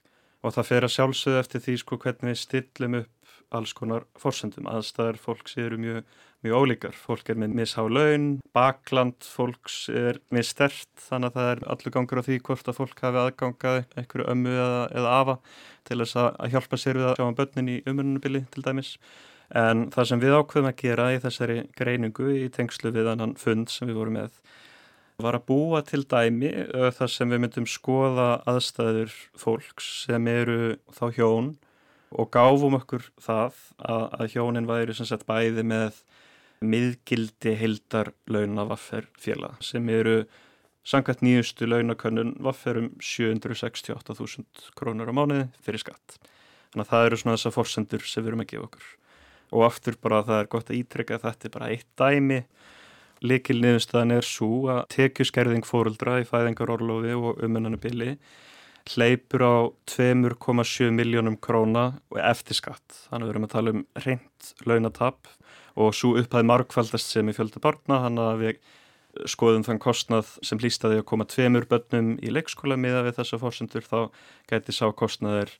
og 0.46 0.56
það 0.56 0.70
fer 0.70 0.88
að 0.88 0.94
sjálfsögða 0.96 1.44
eftir 1.44 1.63
því 1.66 1.75
sko 1.82 2.00
hvernig 2.00 2.32
við 2.32 2.42
stillum 2.46 2.98
upp 3.01 3.13
alls 3.58 3.74
konar 3.75 4.06
fórsendum 4.20 4.68
aðstæðar 4.72 5.20
fólks 5.22 5.56
eru 5.60 5.77
mjög, 5.80 6.01
mjög 6.44 6.63
ólíkar. 6.63 6.96
Fólk 6.96 7.30
er 7.32 7.39
með 7.39 7.56
mishá 7.56 7.86
laun, 7.88 8.27
bakland 8.56 9.24
fólks 9.24 9.77
er 9.92 10.20
mjög 10.34 10.50
stert 10.50 11.06
þannig 11.08 11.32
að 11.32 11.39
það 11.39 11.51
er 11.54 11.63
allur 11.75 11.96
gangur 11.96 12.22
á 12.24 12.27
því 12.27 12.42
hvort 12.48 12.68
að 12.68 12.80
fólk 12.82 13.04
hafi 13.06 13.24
aðgangað 13.24 13.80
einhverju 13.96 14.27
ömmu 14.34 14.54
eða, 14.56 14.84
eða 15.00 15.16
afa 15.22 15.38
til 15.88 16.00
þess 16.04 16.20
að 16.24 16.54
hjálpa 16.56 16.82
sér 16.82 17.00
við 17.00 17.10
að 17.10 17.18
sjá 17.20 17.25
um 17.27 17.39
börnin 17.39 17.72
í 17.72 17.80
umunanabili 17.88 18.44
til 18.51 18.66
dæmis 18.68 18.94
En 19.56 19.88
það 19.94 20.10
sem 20.10 20.22
við 20.24 20.38
ákveðum 20.38 20.70
að 20.72 20.80
gera 20.82 21.12
í 21.16 21.20
þessari 21.24 21.60
greiningu 21.77 22.32
í 22.36 22.48
tengslu 22.54 22.92
við 22.96 23.12
annan 23.13 23.36
fund 23.39 23.72
sem 23.72 23.88
við 23.88 24.01
vorum 24.01 24.18
með 24.20 24.42
var 25.24 25.34
að 25.39 25.48
búa 25.48 25.80
til 25.82 26.04
dæmi 26.06 26.51
þar 26.94 27.10
sem 27.10 27.32
við 27.32 27.39
myndum 27.42 27.66
skoða 27.66 28.27
aðstæður 28.46 29.13
fólks 29.39 29.88
sem 30.04 30.27
eru 30.30 30.75
þá 30.94 31.06
hjón 31.16 31.48
og 32.13 32.30
gáfum 32.36 32.77
okkur 32.77 33.08
það 33.24 33.56
að, 33.82 34.27
hjónin 34.36 34.70
væri 34.70 34.94
sem 34.94 35.10
sagt 35.10 35.25
bæði 35.27 35.66
með 35.66 36.04
miðgildi 36.62 37.56
heildar 37.58 38.12
launa 38.30 38.68
vafferfélag 38.70 39.58
sem 39.66 39.89
eru 39.89 40.22
Sangat 40.88 41.20
nýjustu 41.20 41.68
launakönnun 41.68 42.38
vafferum 42.39 42.94
768.000 43.04 44.70
krónur 44.72 45.10
á 45.12 45.13
mánuði 45.18 45.50
fyrir 45.66 45.82
skatt. 45.84 46.16
Þannig 46.72 46.86
að 46.86 46.92
það 46.94 47.08
eru 47.08 47.18
svona 47.20 47.36
þessar 47.36 47.54
forsendur 47.58 48.06
sem 48.08 48.24
við 48.24 48.30
erum 48.32 48.44
að 48.46 48.48
gefa 48.54 48.68
okkur. 48.70 48.86
Og 49.56 49.68
aftur 49.70 49.98
bara 50.01 50.24
það 50.27 50.42
er 50.42 50.51
gott 50.51 50.72
að 50.72 50.80
ítrekka 50.82 51.22
þetta 51.24 51.48
er 51.48 51.54
bara 51.54 51.70
eitt 51.74 51.88
dæmi. 52.00 52.42
Likil 53.25 53.58
niðurstaðan 53.63 54.18
er 54.18 54.27
svo 54.27 54.68
að 54.70 54.84
tekjuskerðing 54.94 55.66
fóruldra 55.66 56.20
í 56.22 56.27
fæðingarorlofi 56.27 57.16
og 57.18 57.39
umunanabili 57.46 58.18
hleypur 58.88 59.44
á 59.44 59.56
2,7 59.89 60.92
miljónum 60.96 61.36
króna 61.42 61.98
eftir 62.24 62.58
skatt. 62.60 62.86
Þannig 63.10 63.24
að 63.24 63.27
við 63.27 63.34
erum 63.34 63.48
að 63.48 63.54
tala 63.56 63.74
um 63.74 63.86
reynd 64.06 64.51
launatapp 64.70 65.32
og 65.77 65.94
svo 65.94 66.16
upphæði 66.22 66.50
markfaldast 66.50 67.12
sem 67.13 67.27
í 67.30 67.36
fjölda 67.36 67.62
barna, 67.63 68.01
þannig 68.06 68.27
að 68.27 68.44
við 68.44 68.62
skoðum 69.30 69.66
þann 69.66 69.82
kostnað 69.82 70.30
sem 70.46 70.60
hlýstaði 70.62 71.01
að 71.01 71.08
koma 71.10 71.25
tveimur 71.30 71.66
börnum 71.70 72.16
í 72.22 72.32
leikskóla 72.34 72.77
miða 72.80 73.04
við 73.08 73.18
þessa 73.20 73.39
fórsendur 73.42 73.86
þá 73.88 74.00
gæti 74.50 74.75
sá 74.75 74.86
kostnaður 74.94 75.54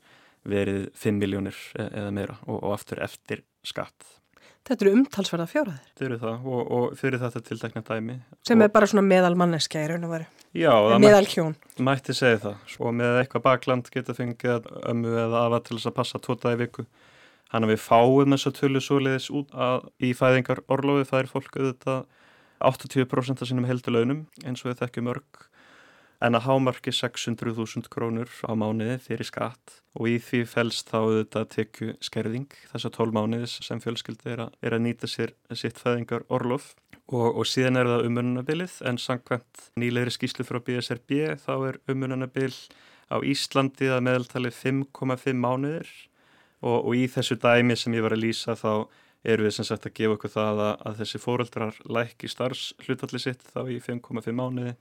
verið 0.48 0.88
5 0.96 1.18
miljónir 1.20 1.58
e- 1.76 1.90
eða 1.90 2.12
meira 2.14 2.38
og, 2.46 2.60
og 2.62 2.76
aftur 2.76 3.02
eftir 3.04 3.44
skatt. 3.68 4.14
Þetta 4.68 4.84
eru 4.84 4.94
umtalsverða 4.98 5.46
fjóraðir. 5.48 5.84
Þetta 5.94 6.06
eru 6.08 6.18
það 6.20 6.48
og, 6.52 6.72
og 6.76 6.96
fyrir 7.00 7.22
þetta 7.22 7.42
tiltekna 7.48 7.84
dæmi. 7.88 8.18
Sem 8.48 8.60
og, 8.60 8.66
er 8.66 8.74
bara 8.74 8.90
svona 8.92 9.06
meðal 9.08 9.38
manneska 9.40 9.80
í 9.80 9.86
raun 9.88 10.08
og 10.08 10.12
veru. 10.12 10.28
Já. 10.58 10.74
Meðal 11.00 11.28
hjón. 11.32 11.56
Mætti 11.88 12.16
segja 12.18 12.42
það 12.44 12.76
og 12.84 12.98
með 13.00 13.20
eitthvað 13.22 13.46
bakland 13.46 13.92
geta 13.94 14.16
fengið 14.18 14.68
ömmu 14.92 15.14
eða 15.24 15.46
afa 15.46 15.62
til 15.64 15.78
þess 15.78 15.92
að 15.92 15.98
passa 16.02 16.24
tóta 16.24 16.52
í 16.56 16.60
viku. 16.60 16.84
Hann 17.54 17.64
að 17.64 17.76
við 17.76 17.84
fáum 17.86 18.36
þess 18.36 18.50
að 18.50 18.58
tölu 18.58 18.84
svo 18.84 19.00
leiðis 19.00 19.30
út 19.40 19.54
að 19.56 19.88
í 20.04 20.12
fæðingar 20.20 20.64
orlofi 20.68 21.08
fær 21.08 21.32
fólk 21.32 21.56
auðvitað 21.56 22.04
80% 22.68 23.44
af 23.44 23.48
sínum 23.48 23.70
heldur 23.70 23.96
launum 23.96 24.26
eins 24.44 24.66
og 24.66 24.74
við 24.74 24.82
þekkjum 24.82 25.12
örg 25.14 25.48
en 26.24 26.38
að 26.38 26.48
hámarki 26.48 26.92
600.000 26.96 27.90
krónur 27.94 28.32
á 28.46 28.52
mánuði 28.58 28.98
fyrir 29.04 29.28
skatt. 29.28 29.82
Og 29.98 30.10
í 30.10 30.18
því 30.22 30.42
fælst 30.50 30.90
þá 30.90 31.00
þetta 31.20 31.44
tekju 31.54 31.94
skerðing 32.06 32.58
þess 32.72 32.90
að 32.90 32.98
12 32.98 33.16
mánuðis 33.18 33.56
sem 33.66 33.82
fjölskyldi 33.84 34.34
er, 34.34 34.44
er 34.62 34.78
að 34.78 34.84
nýta 34.86 35.10
sér 35.10 35.34
sitt 35.54 35.80
fæðingar 35.82 36.26
orlof 36.34 36.74
og, 37.08 37.38
og 37.38 37.48
síðan 37.48 37.80
er 37.82 37.90
það 37.92 38.10
umunanabilið 38.10 38.78
en 38.90 39.00
sangkvæmt 39.02 39.70
nýlegri 39.80 40.14
skýslu 40.14 40.46
frá 40.48 40.60
BSRB 40.60 41.38
þá 41.44 41.54
er 41.70 41.82
umunanabil 41.92 42.54
á 43.08 43.18
Íslandi 43.24 43.90
að 43.94 44.06
meðaltali 44.10 44.52
5,5 44.52 45.34
mánuðir. 45.38 45.90
Og, 46.66 46.88
og 46.90 46.94
í 46.98 47.06
þessu 47.14 47.38
dæmi 47.38 47.76
sem 47.78 47.94
ég 47.94 48.02
var 48.02 48.16
að 48.16 48.24
lýsa 48.26 48.56
þá 48.58 48.90
erum 49.28 49.46
við 49.46 49.58
sem 49.58 49.68
sagt 49.68 49.86
að 49.86 49.94
gefa 50.00 50.16
okkur 50.16 50.32
það 50.34 50.62
að, 50.64 50.72
að 50.90 51.02
þessi 51.02 51.20
fóreldrar 51.22 51.82
lækki 51.86 52.30
starfs 52.32 52.72
hlutalli 52.86 53.22
sitt 53.22 53.44
þá 53.54 53.60
í 53.70 53.78
5,5 53.84 54.34
mánuði. 54.34 54.74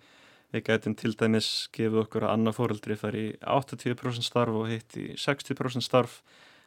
Við 0.55 0.65
gætum 0.69 0.95
til 0.99 1.13
dæmis 1.19 1.49
gefið 1.75 2.03
okkur 2.05 2.27
að 2.27 2.35
annað 2.37 2.59
fóreldri 2.61 2.97
fær 2.99 3.17
í 3.19 3.27
80% 3.43 4.27
starf 4.27 4.55
og 4.57 4.71
hitt 4.71 4.99
í 5.01 5.09
60% 5.19 5.85
starf 5.85 6.21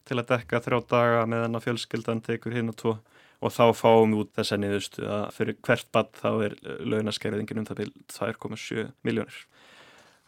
til 0.07 0.19
að 0.19 0.27
dekka 0.33 0.61
þrjá 0.65 0.79
daga 0.89 1.23
meðan 1.29 1.55
að 1.59 1.65
fjölskyldan 1.67 2.23
tekur 2.25 2.57
hinn 2.57 2.73
og 2.73 2.77
tvo. 2.79 2.97
Og 3.39 3.53
þá 3.55 3.71
fáum 3.71 4.11
við 4.11 4.25
út 4.25 4.33
þessa 4.35 4.57
niðurstu 4.59 5.05
að 5.07 5.29
fyrir 5.31 5.59
hvert 5.63 5.91
bad 5.95 6.09
þá 6.19 6.31
er 6.49 6.55
launaskerðingin 6.83 7.61
um 7.61 7.69
það 7.69 7.85
byrj 7.85 7.93
2,7 8.11 8.89
miljónir 9.07 9.45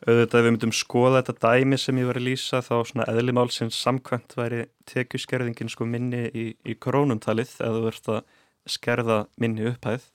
auðvitað 0.02 0.46
við 0.46 0.54
myndum 0.56 0.74
skoða 0.74 1.22
þetta 1.22 1.52
dæmi 1.52 1.78
sem 1.78 1.98
ég 2.02 2.08
var 2.10 2.18
að 2.18 2.26
lýsa 2.26 2.62
þá 2.66 2.74
svona 2.90 3.06
eðlimál 3.12 3.50
sem 3.54 3.70
samkvæmt 3.70 4.34
væri 4.38 4.64
tekjuskerðingin 4.90 5.70
sko 5.70 5.86
minni 5.86 6.24
í, 6.34 6.46
í 6.66 6.74
krónumtalið 6.82 7.54
eða 7.62 7.84
ert 7.92 8.10
að 8.10 8.22
skerða 8.70 9.20
minni 9.42 9.68
upphæð 9.70 10.08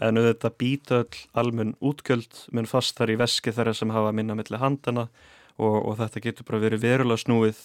en 0.00 0.20
auðvitað 0.20 0.58
býta 0.60 1.00
öll 1.02 1.22
almun 1.42 1.74
útgjöld 1.84 2.44
mun 2.52 2.68
fast 2.68 2.96
þar 2.98 3.14
í 3.14 3.18
veski 3.20 3.52
þar 3.52 3.72
sem 3.76 3.92
hafa 3.92 4.12
minna 4.16 4.36
millir 4.38 4.62
handana 4.62 5.08
og, 5.58 5.76
og 5.84 5.96
þetta 6.00 6.22
getur 6.24 6.48
bara 6.48 6.62
verið 6.64 6.86
verulega 6.86 7.24
snúið 7.24 7.60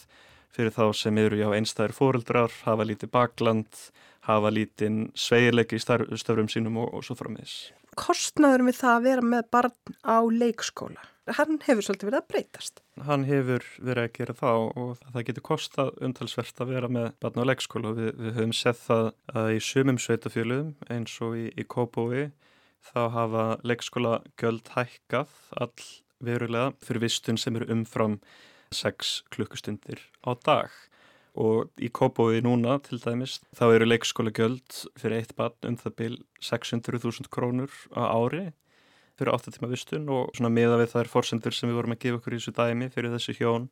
fyrir 0.55 0.73
þá 0.73 0.85
sem 0.95 1.17
eru 1.21 1.39
já 1.39 1.47
einstæðir 1.53 1.95
fóreldrar, 1.95 2.53
hafa 2.65 2.87
lítið 2.87 3.11
bakland, 3.13 3.81
hafa 4.27 4.51
lítið 4.53 5.03
sveigleiki 5.17 5.77
í 5.77 5.83
stöfrum 5.83 6.49
sínum 6.51 6.79
og, 6.81 6.95
og 6.97 7.05
svo 7.05 7.17
framins. 7.19 7.69
Kostnaður 7.97 8.67
við 8.67 8.79
það 8.81 8.95
að 8.95 9.05
vera 9.07 9.27
með 9.33 9.51
barn 9.53 9.95
á 10.05 10.17
leikskóla? 10.25 11.05
Hann 11.35 11.59
hefur 11.65 11.85
svolítið 11.85 12.09
verið 12.09 12.19
að 12.19 12.27
breytast. 12.31 12.81
Hann 13.07 13.25
hefur 13.27 13.65
verið 13.83 14.03
að 14.07 14.13
gera 14.17 14.35
það 14.37 14.63
og 14.81 15.03
það 15.03 15.25
getur 15.29 15.45
kostað 15.49 15.93
umtalsvert 16.07 16.61
að 16.63 16.73
vera 16.73 16.89
með 16.91 17.07
barn 17.23 17.41
á 17.43 17.49
leikskóla. 17.49 17.91
Og 17.91 17.99
við, 17.99 18.11
við 18.21 18.35
höfum 18.39 18.55
sett 18.55 18.81
það 18.83 19.09
að 19.33 19.53
í 19.53 19.61
sumum 19.67 20.01
sveitafjölum 20.01 20.73
eins 20.93 21.15
og 21.25 21.37
í, 21.37 21.45
í 21.51 21.65
Kópói 21.67 22.27
þá 22.87 23.01
hafa 23.15 23.45
leikskóla 23.67 24.19
göld 24.39 24.71
hækkað 24.75 25.33
all 25.59 25.87
verulega 26.23 26.73
fyrir 26.83 27.03
vistun 27.03 27.39
sem 27.39 27.57
eru 27.59 27.67
umfram 27.73 28.19
6 28.73 29.17
klukkustundir 29.33 30.01
á 30.23 30.31
dag. 30.45 30.71
Og 31.37 31.67
í 31.77 31.91
Kópói 31.93 32.39
núna 32.45 32.79
til 32.85 33.01
dæmis 33.03 33.39
þá 33.57 33.67
eru 33.75 33.89
leikskóla 33.89 34.33
göld 34.33 34.85
fyrir 34.97 35.19
eitt 35.21 35.35
barn 35.37 35.69
um 35.69 35.77
það 35.77 35.99
byl 35.99 36.15
600.000 36.41 37.29
krónur 37.33 37.73
á 37.93 38.09
ári 38.09 38.47
fyrir 39.17 39.33
8 39.33 39.53
tíma 39.55 39.69
vistun 39.71 40.09
og 40.13 40.33
svona 40.37 40.53
miða 40.53 40.79
við 40.81 40.93
þær 40.95 41.11
forsendur 41.11 41.55
sem 41.55 41.69
við 41.69 41.79
vorum 41.79 41.95
að 41.95 42.03
gefa 42.05 42.19
okkur 42.19 42.35
í 42.35 42.41
þessu 42.41 42.53
dæmi 42.57 42.89
fyrir 42.93 43.13
þessu 43.15 43.37
hjón 43.37 43.67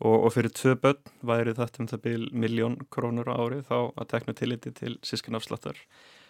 og, 0.00 0.16
og 0.26 0.28
fyrir 0.34 0.52
tvö 0.52 0.76
börn 0.82 1.14
væri 1.30 1.56
þetta 1.56 1.82
um 1.82 1.90
það 1.92 2.04
byrj 2.06 2.28
miljón 2.44 2.78
krónur 2.92 3.32
á 3.32 3.34
ári 3.40 3.62
þá 3.64 3.78
að 3.96 4.08
tekna 4.12 4.36
tilliti 4.36 4.72
til 4.76 4.96
sískinafslattar. 5.06 5.78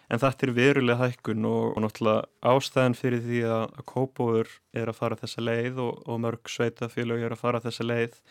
En 0.07 0.21
þetta 0.23 0.47
er 0.47 0.53
verulega 0.55 1.03
hækkun 1.03 1.47
og, 1.49 1.73
og 1.75 1.83
náttúrulega 1.83 2.53
ástæðan 2.53 2.95
fyrir 2.95 3.25
því 3.25 3.41
að, 3.51 3.65
að 3.75 3.87
kópóður 3.91 4.53
er 4.71 4.87
að 4.87 4.99
fara 5.01 5.19
þessa 5.19 5.43
leið 5.43 5.81
og, 5.83 5.97
og 6.07 6.21
mörg 6.23 6.53
sveitafélög 6.53 7.25
er 7.27 7.35
að 7.35 7.43
fara 7.43 7.63
þessa 7.65 7.87
leið 7.87 8.21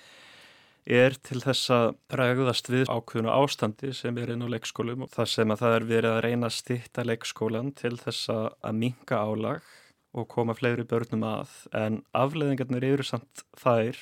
er 0.87 1.17
til 1.27 1.41
þess 1.43 1.71
að 1.75 1.89
rægðast 2.15 2.71
við 2.71 2.87
ákveðinu 2.87 3.33
ástandi 3.35 3.91
sem 3.97 4.19
er 4.23 4.33
inn 4.33 4.47
á 4.47 4.53
leikskólum 4.55 5.03
og 5.05 5.11
það 5.13 5.33
sem 5.33 5.53
að 5.53 5.63
það 5.65 5.77
er 5.77 5.87
verið 5.91 6.13
að 6.13 6.21
reyna 6.29 6.49
að 6.49 6.57
stitta 6.61 7.05
leikskólan 7.05 7.73
til 7.77 7.97
þess 7.99 8.31
að 8.31 8.79
minka 8.79 9.19
álag 9.19 9.67
og 10.17 10.29
koma 10.33 10.57
fleiri 10.57 10.87
börnum 10.89 11.25
að 11.29 11.53
en 11.77 12.01
afleðingarnir 12.17 12.87
eru 12.95 13.07
samt 13.07 13.45
þær 13.61 14.01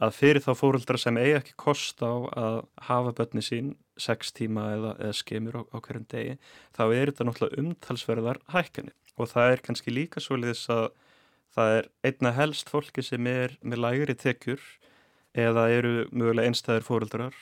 að 0.00 0.16
fyrir 0.16 0.44
þá 0.44 0.50
fóruldra 0.56 0.98
sem 1.00 1.18
eigi 1.20 1.36
ekki 1.36 1.56
kost 1.60 2.00
á 2.00 2.12
að 2.30 2.58
hafa 2.88 3.12
börni 3.18 3.42
sín 3.44 3.74
6 4.00 4.32
tíma 4.38 4.70
eða, 4.76 4.94
eða 4.96 5.16
skemur 5.18 5.60
á, 5.60 5.62
á 5.74 5.78
hverjum 5.84 6.06
degi 6.08 6.36
þá 6.76 6.82
er 6.86 7.10
þetta 7.10 7.26
náttúrulega 7.28 7.62
umtalsverðar 7.64 8.40
hækkanir. 8.54 8.96
Og 9.20 9.28
það 9.28 9.54
er 9.54 9.64
kannski 9.66 9.92
líka 9.92 10.22
svolítið 10.24 10.62
að 10.72 10.86
það 11.54 11.76
er 11.76 11.90
einna 12.06 12.32
helst 12.38 12.70
fólki 12.72 13.04
sem 13.04 13.26
er 13.28 13.56
með 13.60 13.82
lægri 13.84 14.16
tekjur 14.16 14.62
eða 15.36 15.68
eru 15.74 15.94
mögulega 16.10 16.50
einstæðir 16.50 16.86
fóruldrar 16.86 17.36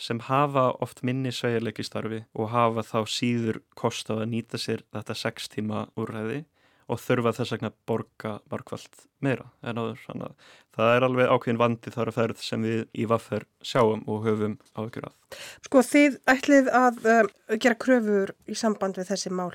sem 0.00 0.18
hafa 0.26 0.70
oft 0.82 1.02
minni 1.06 1.30
sveigleiki 1.32 1.84
starfi 1.86 2.22
og 2.34 2.50
hafa 2.50 2.82
þá 2.82 2.98
síður 3.08 3.60
kost 3.78 4.10
á 4.10 4.18
að 4.18 4.30
nýta 4.32 4.58
sér 4.58 4.82
þetta 4.90 5.16
6 5.22 5.52
tíma 5.52 5.84
úrræði 6.00 6.42
og 6.90 7.00
þurfa 7.02 7.32
þess 7.36 7.56
að 7.56 7.68
borga 7.86 8.32
markvallt 8.50 9.04
meira 9.22 9.46
en 9.62 9.80
áður. 9.80 10.00
Þannig 10.06 10.26
að 10.26 10.50
það 10.76 10.94
er 10.96 11.06
alveg 11.06 11.32
ákveðin 11.32 11.60
vandi 11.62 11.92
þar 11.94 12.10
að 12.10 12.18
ferð 12.18 12.42
sem 12.42 12.66
við 12.66 12.82
í 12.92 13.06
vaffer 13.10 13.46
sjáum 13.62 14.02
og 14.10 14.26
höfum 14.26 14.58
áhugjur 14.74 15.08
að. 15.10 15.38
Sko 15.68 15.84
þið 15.86 16.18
ætlið 16.32 16.72
að 16.80 17.06
uh, 17.06 17.30
gera 17.56 17.78
kröfur 17.86 18.34
í 18.46 18.58
samband 18.58 18.98
við 19.00 19.12
þessi 19.12 19.32
mál 19.32 19.52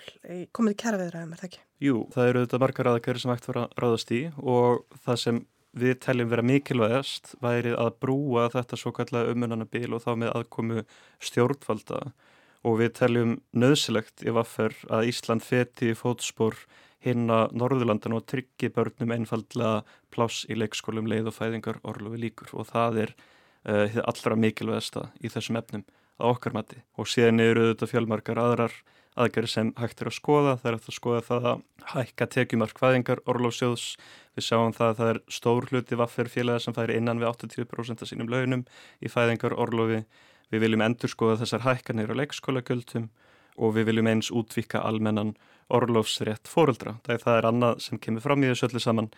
komið 0.55 0.79
kæra 0.79 1.01
viðræðum, 1.01 1.35
er 1.35 1.43
það 1.43 1.51
ekki? 1.51 1.61
Jú, 1.83 1.99
það 2.13 2.31
eru 2.31 2.45
þetta 2.45 2.63
margar 2.63 2.91
aðgæri 2.93 3.21
sem 3.21 3.35
ætti 3.35 3.53
að 3.53 3.77
ráðast 3.77 4.15
í 4.15 4.23
og 4.41 4.99
það 5.05 5.23
sem 5.25 5.45
við 5.77 5.99
teljum 6.01 6.31
vera 6.31 6.45
mikilvægast 6.45 7.35
væri 7.43 7.73
að 7.77 7.91
brúa 8.01 8.47
þetta 8.53 8.79
svo 8.79 8.93
kallega 8.95 9.33
umunanabil 9.33 9.91
og 9.93 10.03
þá 10.05 10.11
með 10.23 10.33
aðkomu 10.39 10.83
stjórnvalda 11.23 12.01
og 12.67 12.79
við 12.81 12.93
teljum 12.97 13.35
nöðsilegt 13.55 14.25
í 14.25 14.33
vaffer 14.33 14.75
að 14.89 15.11
Ísland 15.11 15.45
feti 15.45 15.93
fótspór 15.97 16.57
hinn 17.05 17.29
að 17.29 17.53
Norðurlandan 17.59 18.17
og 18.17 18.25
tryggi 18.29 18.71
börnum 18.73 19.13
einfallega 19.13 19.83
pláss 20.13 20.45
í 20.49 20.57
leikskólum 20.57 21.09
leið 21.09 21.29
og 21.31 21.37
fæðingar 21.37 21.81
orlufi 21.87 22.21
líkur 22.21 22.53
og 22.57 22.69
það 22.71 23.01
er 23.05 23.15
uh, 23.69 23.99
allra 24.07 24.37
mikilvægasta 24.39 25.09
í 25.21 25.31
þessum 25.33 25.59
efnum 25.61 25.85
að 26.17 26.31
okkar 26.33 26.55
mati. 26.57 26.79
Og 26.97 27.09
síðan 27.09 27.43
eru 27.43 27.67
þetta 27.71 27.89
fjölmarkar 27.91 28.41
aðrar 28.41 28.77
aðgerri 29.17 29.49
sem 29.49 29.69
hægt 29.77 30.01
er 30.01 30.11
að 30.11 30.17
skoða. 30.17 30.55
Það 30.61 30.69
er 30.71 30.77
að 30.77 30.95
skoða 30.95 31.21
það 31.25 31.47
að 31.51 31.61
hækka 31.93 32.27
tekjumark 32.35 32.81
fæðingar 32.81 33.21
orlofsjóðs 33.29 33.85
við 34.37 34.47
sjáum 34.47 34.73
það 34.77 34.89
að 34.89 34.97
það 34.99 35.11
er 35.13 35.21
stór 35.37 35.69
hluti 35.71 35.99
vaffir 35.99 36.31
félaga 36.33 36.63
sem 36.63 36.75
færi 36.77 36.97
innan 36.99 37.21
við 37.21 37.31
80% 37.31 38.03
af 38.03 38.09
sínum 38.09 38.29
launum 38.29 38.65
í 39.01 39.11
fæðingar 39.11 39.57
orlofi. 39.57 40.03
Við 40.53 40.63
viljum 40.63 40.85
endur 40.85 41.11
skoða 41.11 41.41
þessar 41.41 41.65
hækkanir 41.65 42.13
á 42.13 42.19
leikskólagjöldum 42.21 43.09
og 43.57 43.75
við 43.75 43.91
viljum 43.91 44.09
eins 44.11 44.31
útvikka 44.33 44.83
almennan 44.85 45.35
orlofsrétt 45.73 46.47
fóruldra. 46.47 46.95
Það 47.03 47.33
er 47.33 47.47
annað 47.49 47.81
sem 47.83 47.99
kemur 47.99 48.23
fram 48.23 48.43
í 48.43 48.51
þessu 48.51 48.69
öllu 48.69 48.81
saman 48.83 49.09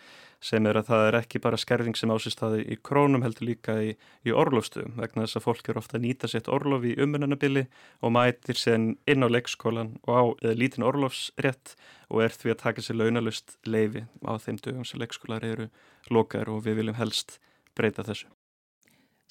sem 0.42 0.66
er 0.66 0.80
að 0.80 0.88
það 0.88 1.04
er 1.06 1.18
ekki 1.20 1.42
bara 1.44 1.60
skerðing 1.60 1.98
sem 1.98 2.10
ásist 2.10 2.42
aði 2.42 2.64
í 2.74 2.78
krónum 2.82 3.22
heldur 3.22 3.46
líka 3.50 3.76
í, 3.84 3.92
í 4.26 4.34
orlofstöðum 4.34 4.96
vegna 4.98 5.26
þess 5.26 5.38
að 5.38 5.46
fólk 5.46 5.70
eru 5.70 5.82
ofta 5.82 5.98
að 5.98 6.06
nýta 6.08 6.30
sétt 6.32 6.50
orlof 6.50 6.88
í 6.88 6.96
umönanabili 6.98 7.66
og 8.00 8.14
mætir 8.16 8.58
sen 8.58 8.90
inn 9.06 9.22
á 9.22 9.28
leikskólan 9.30 9.94
og 10.08 10.10
á 10.10 10.24
lítin 10.56 10.86
orlofsrétt 10.88 11.76
og 12.10 12.24
er 12.26 12.34
því 12.34 12.56
að 12.56 12.62
taka 12.64 12.86
sér 12.86 12.98
launalust 12.98 13.58
leifi 13.68 14.06
á 14.26 14.34
þeim 14.42 14.58
dögum 14.64 14.88
sem 14.88 15.02
leikskólar 15.02 15.46
eru 15.46 15.70
lokaður 16.10 16.56
og 16.56 16.66
við 16.66 16.82
viljum 16.82 16.98
helst 16.98 17.38
breyta 17.78 18.02
þessu. 18.02 18.26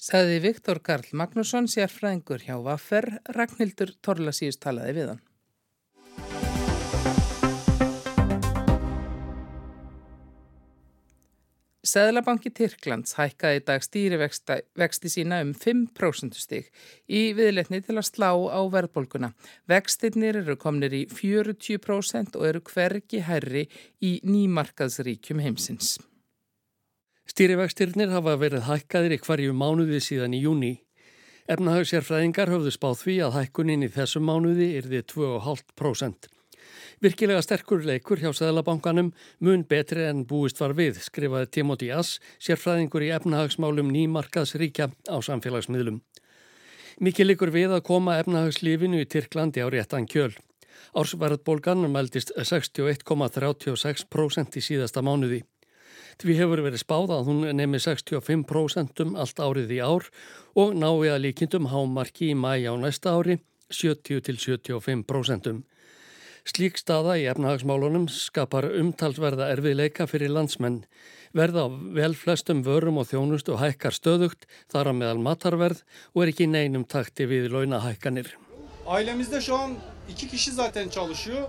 Saði 0.00 0.38
Viktor 0.40 0.78
Karl 0.80 1.10
Magnússon 1.12 1.66
sérfræðingur 1.68 2.40
hjá 2.46 2.54
Vaffer, 2.64 3.04
Ragnhildur 3.36 3.90
Torlasíus 4.00 4.56
talaði 4.56 4.94
við 4.96 5.10
hann. 5.10 5.20
Sæðlabanki 11.90 12.48
Tyrklands 12.56 13.12
hækkaði 13.18 13.60
í 13.60 13.64
dag 13.68 13.84
stýrivexti 13.84 15.12
sína 15.12 15.42
um 15.44 15.52
5% 15.52 16.40
stig 16.40 16.72
í 17.04 17.34
viðletni 17.36 17.82
til 17.84 17.98
að 17.98 18.08
slá 18.08 18.30
á 18.32 18.60
verðbólguna. 18.72 19.34
Vextinnir 19.68 20.40
eru 20.40 20.56
komnir 20.56 20.96
í 20.96 21.06
40% 21.12 22.40
og 22.40 22.48
eru 22.48 22.64
hvergi 22.72 23.20
herri 23.28 23.68
í 24.00 24.16
nýmarkaðsríkjum 24.24 25.44
heimsins. 25.44 25.98
Stýrivextirnir 27.30 28.10
hafa 28.10 28.32
verið 28.40 28.64
hækkaðir 28.66 29.12
í 29.14 29.18
hverju 29.22 29.52
mánuði 29.54 30.00
síðan 30.02 30.32
í 30.34 30.40
júni. 30.42 30.70
Efnahagsjárfræðingar 31.50 32.50
höfðu 32.50 32.70
spáð 32.74 32.96
því 33.04 33.14
að 33.26 33.34
hækkunin 33.36 33.86
í 33.86 33.88
þessum 33.94 34.24
mánuði 34.26 34.68
því 34.82 35.02
2,5%. 35.12 36.26
Virkilega 37.00 37.42
sterkur 37.44 37.80
leikur 37.86 38.18
hjá 38.18 38.32
Sæðlabankanum 38.34 39.12
mun 39.46 39.62
betri 39.70 40.02
en 40.08 40.26
búist 40.26 40.58
var 40.60 40.72
við, 40.74 40.98
skrifaði 41.06 41.46
Timothy 41.54 41.88
Ass, 41.94 42.10
sérfræðingur 42.42 43.02
í 43.06 43.14
efnahagsmálum 43.14 43.88
nýmarkaðsríkja 43.94 44.86
á 44.90 45.16
samfélagsmiðlum. 45.22 46.02
Mikið 46.98 47.26
likur 47.30 47.50
við 47.54 47.70
að 47.78 47.86
koma 47.86 48.18
efnahagslífinu 48.24 48.98
í 49.04 49.06
Tyrklandi 49.06 49.62
á 49.62 49.70
réttan 49.70 50.10
kjöl. 50.10 50.34
Ársverðbólgan 50.98 51.86
meldist 51.94 52.34
61,36% 52.34 54.58
í 54.58 54.60
síðasta 54.66 54.98
mánuði. 55.06 55.46
Því 56.20 56.34
hefur 56.36 56.60
verið 56.60 56.82
spáð 56.82 57.14
að 57.16 57.28
hún 57.30 57.44
nemi 57.56 57.78
65% 57.80 59.00
um 59.06 59.14
allt 59.16 59.38
árið 59.40 59.70
í 59.72 59.80
ár 59.80 60.08
og 60.52 60.74
nái 60.76 61.08
að 61.08 61.22
líkindum 61.24 61.70
hámarki 61.72 62.34
í 62.34 62.36
mæi 62.36 62.68
á 62.68 62.76
næsta 62.76 63.14
ári 63.16 63.38
70-75%. 63.72 65.62
Slík 66.44 66.76
staða 66.80 67.16
í 67.20 67.24
efnahagsmálunum 67.30 68.06
skapar 68.12 68.68
umtalsverða 68.68 69.48
erfiðleika 69.54 70.06
fyrir 70.10 70.32
landsmenn, 70.34 70.82
verða 71.36 71.64
á 71.64 71.72
vel 71.96 72.12
flestum 72.18 72.60
vörum 72.66 73.00
og 73.00 73.08
þjónust 73.08 73.48
og 73.52 73.60
hækkar 73.62 73.96
stöðugt 73.96 74.48
þar 74.72 74.92
á 74.92 74.98
meðal 75.00 75.24
matarverð 75.24 75.84
og 76.12 76.24
er 76.24 76.34
ekki 76.34 76.52
neinum 76.52 76.84
takti 76.84 77.28
við 77.30 77.48
launahækkanir. 77.54 78.49
Ailemizde 78.86 79.40
şu 79.40 79.56
an 79.56 79.70
iki 80.08 80.28
kişi 80.28 80.52
zaten 80.52 80.88
çalışıyor. 80.88 81.48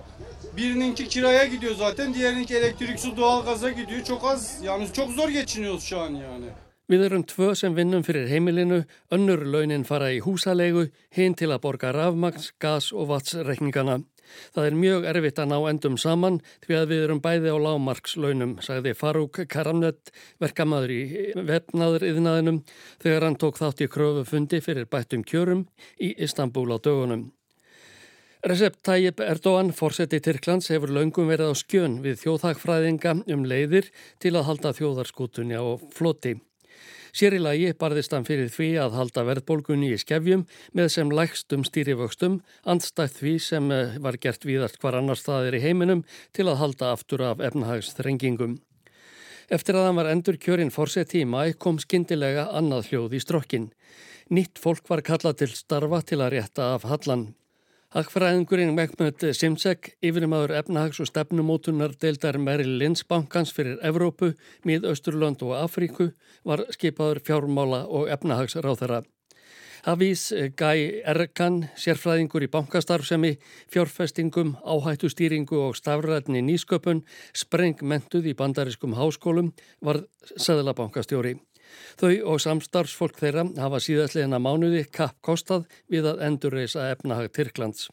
Birininki 0.56 1.08
kiraya 1.08 1.44
gidiyor 1.46 1.74
zaten, 1.74 2.14
diğerininki 2.14 2.56
elektrik, 2.56 3.00
su, 3.00 3.16
doğalgaza 3.16 3.70
gidiyor. 3.70 4.04
Çok 4.04 4.24
az, 4.24 4.58
yani 4.62 4.88
çok 4.92 5.10
zor 5.10 5.28
geçiniyoruz 5.28 5.84
şu 5.84 6.00
an 6.00 6.10
yani. 6.10 6.46
Við 6.90 7.04
erum 7.06 7.22
tvö 7.22 7.54
sem 7.54 7.76
vinnum 7.76 8.02
fyrir 8.02 8.28
heimilinu, 8.28 8.84
önnur 9.10 9.46
launin 9.46 9.82
fara 9.82 10.10
í 10.12 10.18
húsalegu, 10.20 10.90
hinn 11.16 11.32
til 11.32 11.54
að 11.54 11.62
borga 11.62 11.92
rafmagns, 11.94 12.50
gas 12.60 12.90
og 12.92 13.08
vatsreikningana. 13.08 14.02
Það 14.54 14.68
er 14.68 14.78
mjög 14.78 15.06
erfitt 15.12 15.42
að 15.42 15.50
ná 15.52 15.58
endum 15.70 15.98
saman 16.00 16.40
því 16.66 16.78
að 16.78 16.88
við 16.92 17.04
erum 17.06 17.22
bæði 17.24 17.52
á 17.52 17.58
lágmarkslaunum, 17.66 18.56
sagði 18.64 18.94
Farúk 18.98 19.42
Karamnett, 19.52 20.12
verkamaður 20.42 20.94
í 20.94 21.02
vefnaður 21.50 22.08
yðnaðinum, 22.12 22.62
þegar 23.02 23.28
hann 23.28 23.38
tók 23.40 23.60
þátt 23.60 23.84
í 23.84 23.90
kröfufundi 23.92 24.62
fyrir 24.64 24.90
bættum 24.90 25.24
kjörum 25.26 25.66
í 26.00 26.14
Istanbul 26.22 26.68
á 26.72 26.78
dögunum. 26.82 27.30
Recep 28.42 28.80
Tayyip 28.82 29.20
Erdogan, 29.22 29.68
fórseti 29.70 30.18
Tyrklands, 30.18 30.66
hefur 30.74 30.90
laungum 30.90 31.28
verið 31.30 31.52
á 31.52 31.60
skjön 31.60 32.00
við 32.02 32.16
þjóðhagfræðinga 32.24 33.20
um 33.30 33.44
leiðir 33.46 33.92
til 34.18 34.32
að 34.34 34.48
halda 34.48 34.72
þjóðarskútunni 34.74 35.54
á 35.54 35.78
floti. 35.94 36.40
Sér 37.12 37.34
í 37.36 37.38
lagi 37.44 37.74
barðist 37.76 38.14
hann 38.16 38.24
fyrir 38.24 38.48
því 38.48 38.70
að 38.80 38.94
halda 38.96 39.22
verðbólgunni 39.28 39.90
í 39.92 39.98
skefjum 40.00 40.46
með 40.72 40.86
sem 40.94 41.10
lægstum 41.12 41.66
stýrivöxtum, 41.68 42.38
andstætt 42.64 43.18
því 43.18 43.32
sem 43.46 43.68
eh, 43.68 43.98
var 44.00 44.16
gert 44.16 44.46
víðart 44.48 44.78
hvar 44.80 44.96
annar 44.96 45.20
staðir 45.20 45.58
í 45.58 45.60
heiminum 45.60 46.06
til 46.32 46.46
að 46.48 46.62
halda 46.62 46.94
aftur 46.96 47.26
af 47.28 47.44
efnahagsþrengingum. 47.44 48.56
Eftir 49.52 49.76
að 49.76 49.90
hann 49.90 50.00
var 50.00 50.08
endur 50.08 50.40
kjörinn 50.40 50.72
fórseti 50.72 51.20
í 51.20 51.28
mæ 51.28 51.52
kom 51.60 51.76
skindilega 51.82 52.46
annað 52.56 52.88
hljóð 52.88 53.18
í 53.18 53.20
strokkin. 53.20 53.68
Nýtt 54.32 54.56
fólk 54.62 54.88
var 54.88 55.04
kallað 55.04 55.42
til 55.42 55.52
starfa 55.52 56.00
til 56.08 56.22
að 56.24 56.38
rétta 56.38 56.72
af 56.78 56.88
hallan. 56.88 57.34
Hagfræðingurinn 57.92 58.70
Mekmund 58.72 59.20
Simsek, 59.36 59.90
yfirmaður 60.00 60.54
efnahags- 60.62 61.02
og 61.04 61.10
stefnumótunar 61.10 61.92
deildar 62.00 62.38
Merrill 62.40 62.78
Lynch 62.80 63.04
bankans 63.04 63.52
fyrir 63.52 63.76
Evrópu, 63.84 64.30
Mið-Östurlönd 64.64 65.44
og 65.44 65.52
Afríku 65.58 66.06
var 66.42 66.64
skipaður 66.72 67.20
fjármála 67.20 67.82
og 67.84 68.08
efnahagsráþara. 68.08 69.02
Hafís 69.84 70.32
Guy 70.56 71.02
Erkan, 71.04 71.68
sérfræðingur 71.76 72.46
í 72.46 72.48
bankastarfsemi, 72.48 73.36
fjárfestingum, 73.68 74.56
áhættustýringu 74.64 75.60
og 75.60 75.76
stafræðni 75.76 76.40
nýsköpun, 76.48 77.04
sprengmentuð 77.34 78.32
í 78.32 78.34
bandariskum 78.38 78.96
háskólum, 78.96 79.52
var 79.82 80.06
Sæðlabankastjóri. 80.32 81.36
Þau 82.00 82.12
og 82.34 82.44
samstarfsfólk 82.44 83.18
þeirra 83.20 83.46
hafa 83.62 83.80
síðastlegina 83.82 84.40
mánuði 84.42 84.84
kapp 84.90 85.18
kostað 85.24 85.66
við 85.92 86.08
að 86.12 86.22
endurreisa 86.28 86.90
efnahag 86.92 87.32
Tyrklands. 87.36 87.90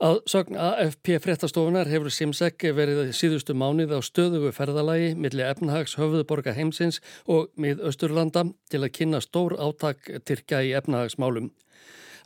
Að 0.00 0.22
sögn 0.32 0.56
AFP 0.56 1.18
fréttastofunar 1.20 1.88
hefur 1.92 2.08
Simsek 2.08 2.64
verið 2.72 3.10
síðustu 3.12 3.52
mánuð 3.52 3.90
á 3.92 4.00
stöðugu 4.00 4.48
ferðalagi 4.56 5.10
millir 5.12 5.50
efnahags 5.50 5.98
höfuðborga 6.00 6.54
heimsins 6.56 7.02
og 7.28 7.50
mið 7.60 7.82
Östurlanda 7.90 8.46
til 8.72 8.80
að 8.80 8.94
kynna 8.96 9.20
stór 9.20 9.58
átak 9.60 10.08
Tyrkja 10.24 10.62
í 10.64 10.72
efnahagsmálum. 10.80 11.50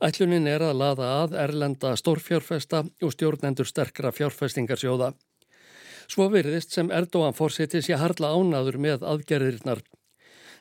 Ætlunin 0.07 0.47
er 0.47 0.63
að 0.63 0.79
laða 0.85 1.11
að 1.25 1.35
erlenda 1.49 1.97
stórfjárfesta 1.99 2.85
og 2.87 3.15
stjórnendur 3.17 3.67
sterkra 3.67 4.15
fjárfestingarsjóða. 4.15 5.11
Svo 6.07 6.29
veriðist 6.31 6.75
sem 6.77 6.95
Erdóan 6.95 7.35
fórseti 7.35 7.83
sé 7.83 7.99
harla 7.99 8.31
ánaður 8.39 8.79
með 8.87 9.03
aðgerðirnar 9.03 9.83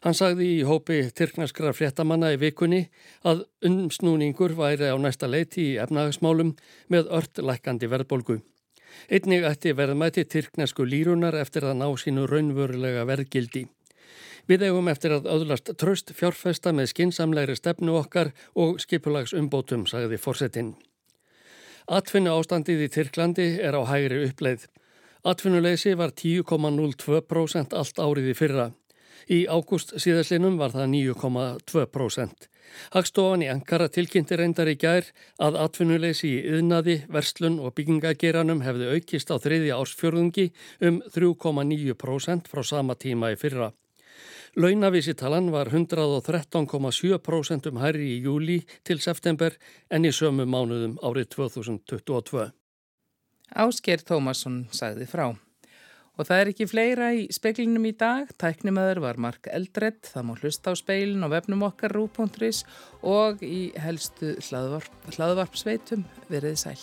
Hann 0.03 0.15
sagði 0.17 0.49
í 0.57 0.63
hópi 0.67 0.97
Tyrknaskra 1.15 1.71
fréttamanna 1.71 2.33
í 2.33 2.39
vikunni 2.41 2.81
að 3.23 3.45
umsnúningur 3.63 4.51
væri 4.57 4.89
á 4.91 4.99
næsta 4.99 5.29
leiti 5.31 5.69
í 5.69 5.77
efnahagsmálum 5.79 6.49
með 6.91 7.11
ört 7.19 7.39
lækandi 7.39 7.87
verðbolgu. 7.87 8.41
Einnig 9.07 9.47
ætti 9.47 9.71
verðmæti 9.71 10.25
Tyrknasku 10.27 10.83
lírunar 10.83 11.37
eftir 11.39 11.69
að 11.69 11.79
ná 11.79 11.87
sínu 11.95 12.27
raunvörulega 12.27 13.07
verðgildi. 13.07 13.63
Við 14.51 14.67
eigum 14.67 14.91
eftir 14.91 15.15
að 15.15 15.31
öðlast 15.31 15.71
tröst 15.79 16.11
fjárfesta 16.17 16.75
með 16.75 16.91
skinsamlegri 16.91 17.55
stefnu 17.55 17.95
okkar 18.01 18.33
og 18.59 18.83
skipulags 18.83 19.31
umbótum, 19.31 19.87
sagði 19.87 20.19
fórsetin. 20.19 20.75
Atfinnu 21.87 22.35
ástandið 22.35 22.89
í 22.89 22.91
Tyrklandi 22.91 23.49
er 23.63 23.79
á 23.79 23.81
hægri 23.87 24.25
uppleið. 24.27 24.67
Atfinnuleysi 25.23 25.95
var 25.95 26.11
10,02% 26.11 27.75
allt 27.79 27.99
árið 28.03 28.33
í 28.33 28.35
fyrra. 28.35 28.71
Í 29.31 29.45
ágúst 29.47 29.95
síðaslinum 30.01 30.57
var 30.59 30.73
það 30.73 30.89
9,2%. 30.95 32.49
Hagstofan 32.93 33.43
í 33.45 33.49
Ankara 33.51 33.89
tilkynnti 33.91 34.37
reyndar 34.39 34.71
í 34.71 34.75
gær 34.79 35.05
að 35.43 35.59
atvinnuleysi 35.61 36.31
í 36.31 36.41
yðnaði, 36.55 37.03
verslun 37.11 37.59
og 37.61 37.75
byggingageranum 37.77 38.63
hefði 38.65 38.89
aukist 38.95 39.29
á 39.29 39.37
þriðja 39.37 39.77
ársfjörðungi 39.77 40.49
um 40.89 40.99
3,9% 41.13 42.49
frá 42.49 42.63
sama 42.65 42.97
tíma 42.99 43.33
í 43.33 43.39
fyrra. 43.39 43.71
Launavísitalan 44.55 45.49
var 45.53 45.71
113,7% 45.73 47.69
um 47.71 47.79
hærri 47.81 48.11
í 48.13 48.19
júli 48.21 48.59
til 48.85 48.99
september 49.01 49.55
en 49.89 50.05
í 50.05 50.11
sömu 50.13 50.45
mánuðum 50.45 50.99
árið 51.01 51.31
2022. 51.39 52.51
Ásker 53.53 54.05
Tómasson 54.05 54.67
sagði 54.73 55.09
frá. 55.09 55.31
Og 56.13 56.27
það 56.29 56.41
er 56.41 56.51
ekki 56.51 56.67
fleira 56.69 57.07
í 57.17 57.23
speiklinum 57.33 57.87
í 57.89 57.93
dag. 57.97 58.29
Tæknimaður 58.41 59.01
var 59.07 59.21
Mark 59.25 59.49
Eldredd, 59.49 60.03
það 60.11 60.27
má 60.27 60.33
hlusta 60.37 60.73
á 60.73 60.77
speilin 60.77 61.25
og 61.25 61.33
vefnum 61.33 61.65
okkar 61.65 61.95
rú.is 61.97 62.61
og 63.01 63.41
í 63.41 63.71
helstu 63.81 64.35
hlaðvarp, 64.49 65.09
hlaðvarpsveitum 65.17 66.05
verið 66.29 66.61
sæl. 66.67 66.77